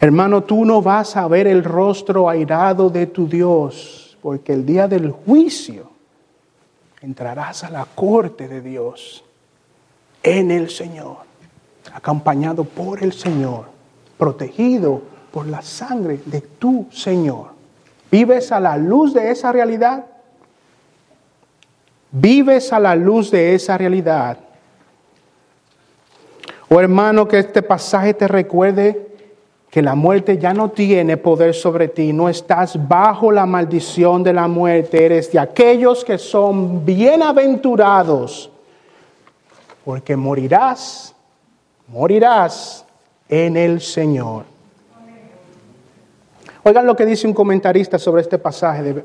[0.00, 4.88] Hermano, tú no vas a ver el rostro airado de tu Dios porque el día
[4.88, 5.90] del juicio
[7.00, 9.24] entrarás a la corte de Dios
[10.22, 11.18] en el Señor,
[11.94, 13.66] acompañado por el Señor,
[14.18, 17.50] protegido por la sangre de tu Señor.
[18.10, 20.04] ¿Vives a la luz de esa realidad?
[22.10, 24.38] ¿Vives a la luz de esa realidad?
[26.68, 29.05] Oh hermano, que este pasaje te recuerde
[29.70, 34.32] que la muerte ya no tiene poder sobre ti, no estás bajo la maldición de
[34.32, 38.50] la muerte, eres de aquellos que son bienaventurados,
[39.84, 41.14] porque morirás,
[41.88, 42.84] morirás
[43.28, 44.44] en el Señor.
[46.62, 49.04] Oigan lo que dice un comentarista sobre este pasaje de,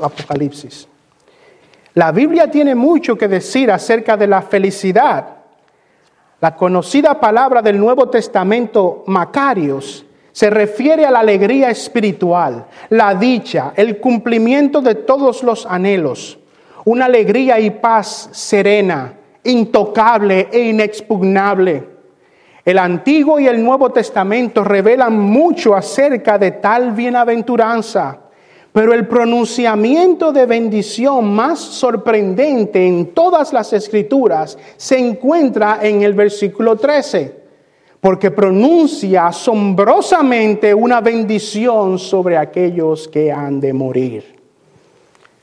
[0.00, 0.86] Apocalipsis.
[1.94, 5.33] La Biblia tiene mucho que decir acerca de la felicidad
[6.44, 13.72] la conocida palabra del Nuevo Testamento, Macarios, se refiere a la alegría espiritual, la dicha,
[13.74, 16.38] el cumplimiento de todos los anhelos,
[16.84, 21.88] una alegría y paz serena, intocable e inexpugnable.
[22.62, 28.18] El Antiguo y el Nuevo Testamento revelan mucho acerca de tal bienaventuranza.
[28.74, 36.12] Pero el pronunciamiento de bendición más sorprendente en todas las escrituras se encuentra en el
[36.12, 37.44] versículo 13.
[38.00, 44.36] porque pronuncia asombrosamente una bendición sobre aquellos que han de morir.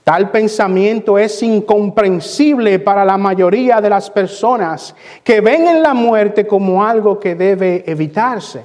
[0.04, 6.46] Tal pensamiento es incomprensible para la mayoría de las personas que ven en la muerte
[6.46, 8.62] como algo que debe evitarse.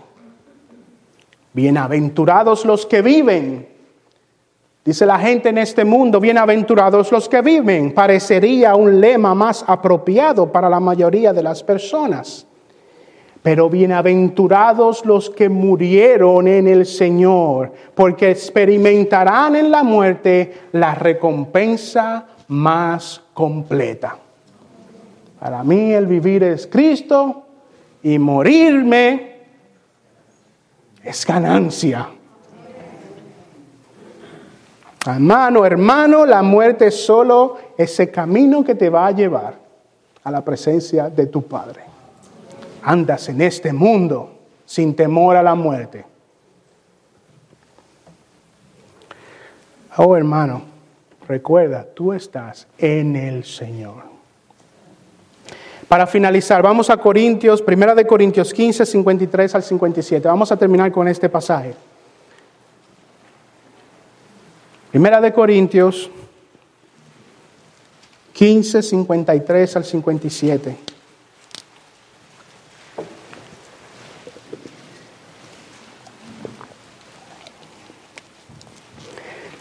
[1.54, 3.75] Bienaventurados los que viven.
[4.86, 7.92] Dice la gente en este mundo, bienaventurados los que viven.
[7.92, 12.46] Parecería un lema más apropiado para la mayoría de las personas.
[13.42, 22.24] Pero bienaventurados los que murieron en el Señor, porque experimentarán en la muerte la recompensa
[22.46, 24.16] más completa.
[25.40, 27.42] Para mí el vivir es Cristo
[28.04, 29.32] y morirme
[31.02, 32.08] es ganancia.
[35.06, 39.54] Hermano, hermano, la muerte es solo ese camino que te va a llevar
[40.24, 41.86] a la presencia de tu Padre
[42.86, 44.30] andas en este mundo
[44.64, 46.04] sin temor a la muerte.
[49.96, 50.62] Oh hermano,
[51.26, 54.04] recuerda, tú estás en el Señor.
[55.88, 60.28] Para finalizar, vamos a Corintios, primera de Corintios 15, 53 al 57.
[60.28, 61.74] Vamos a terminar con este pasaje.
[64.90, 66.10] Primera de Corintios
[68.32, 70.76] 15, 53 al 57.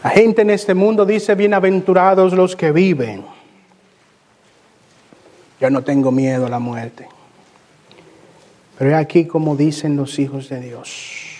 [0.04, 3.24] La gente en este mundo dice, bienaventurados los que viven.
[5.58, 7.08] Yo no tengo miedo a la muerte.
[8.78, 11.35] Pero es aquí como dicen los hijos de Dios.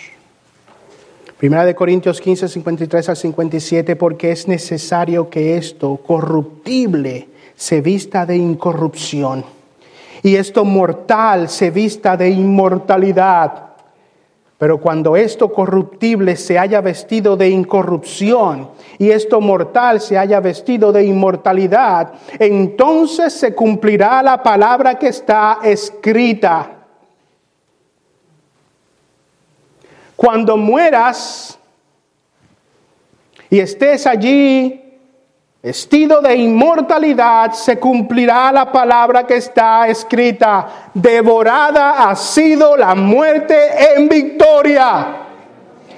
[1.37, 8.25] Primera de Corintios 15, 53 al 57, porque es necesario que esto corruptible se vista
[8.25, 9.45] de incorrupción
[10.23, 13.65] y esto mortal se vista de inmortalidad.
[14.57, 20.91] Pero cuando esto corruptible se haya vestido de incorrupción y esto mortal se haya vestido
[20.91, 26.76] de inmortalidad, entonces se cumplirá la palabra que está escrita.
[30.17, 31.59] Cuando mueras
[33.51, 34.83] y estés allí
[35.61, 40.89] vestido de inmortalidad, se cumplirá la palabra que está escrita.
[40.91, 45.17] Devorada ha sido la muerte en victoria.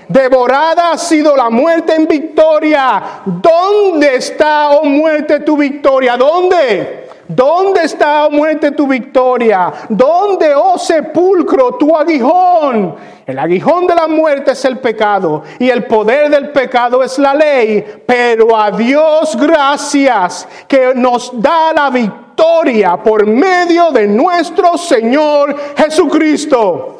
[0.09, 3.21] Devorada ha sido la muerte en victoria.
[3.25, 6.17] ¿Dónde está, oh muerte, tu victoria?
[6.17, 6.98] ¿Dónde?
[7.29, 9.71] ¿Dónde está, oh muerte, tu victoria?
[9.87, 12.95] ¿Dónde, oh sepulcro, tu aguijón?
[13.23, 17.35] El aguijón de la muerte es el pecado y el poder del pecado es la
[17.35, 17.85] ley.
[18.03, 26.99] Pero a Dios gracias que nos da la victoria por medio de nuestro Señor Jesucristo.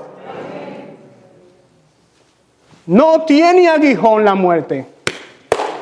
[2.85, 4.85] No tiene aguijón la muerte.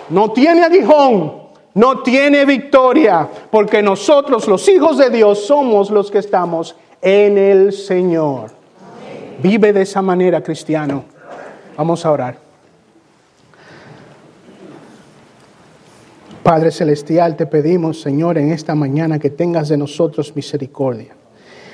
[0.07, 1.36] No tiene aguijón
[1.78, 7.71] no tiene victoria, porque nosotros los hijos de Dios somos los que estamos en el
[7.71, 8.49] Señor.
[9.43, 11.05] Vive de esa manera, cristiano.
[11.78, 12.38] Vamos a orar.
[16.41, 21.15] Padre Celestial, te pedimos, Señor, en esta mañana que tengas de nosotros misericordia.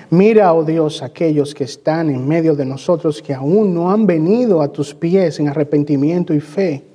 [0.10, 4.62] Mira, oh Dios, aquellos que están en medio de nosotros que aún no han venido
[4.62, 6.93] a tus pies en arrepentimiento y fe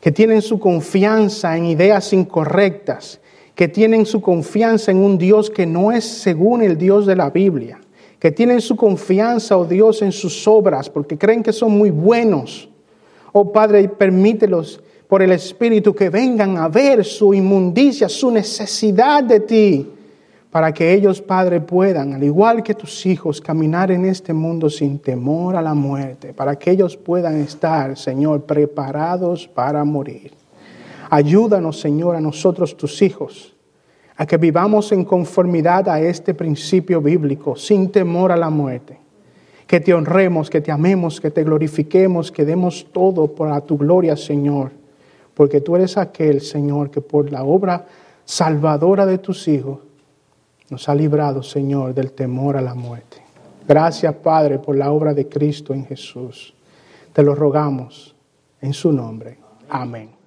[0.00, 3.20] que tienen su confianza en ideas incorrectas,
[3.54, 7.30] que tienen su confianza en un Dios que no es según el Dios de la
[7.30, 7.80] Biblia,
[8.18, 12.68] que tienen su confianza, oh Dios, en sus obras, porque creen que son muy buenos.
[13.32, 19.40] Oh Padre, permítelos por el Espíritu que vengan a ver su inmundicia, su necesidad de
[19.40, 19.86] ti
[20.50, 24.98] para que ellos, Padre, puedan, al igual que tus hijos, caminar en este mundo sin
[24.98, 30.32] temor a la muerte, para que ellos puedan estar, Señor, preparados para morir.
[31.08, 33.54] Ayúdanos, Señor, a nosotros, tus hijos,
[34.16, 38.98] a que vivamos en conformidad a este principio bíblico, sin temor a la muerte.
[39.68, 44.16] Que te honremos, que te amemos, que te glorifiquemos, que demos todo por tu gloria,
[44.16, 44.72] Señor.
[45.32, 47.86] Porque tú eres aquel, Señor, que por la obra
[48.24, 49.78] salvadora de tus hijos,
[50.70, 53.18] nos ha librado, Señor, del temor a la muerte.
[53.66, 56.54] Gracias, Padre, por la obra de Cristo en Jesús.
[57.12, 58.14] Te lo rogamos
[58.60, 59.38] en su nombre.
[59.68, 60.19] Amén.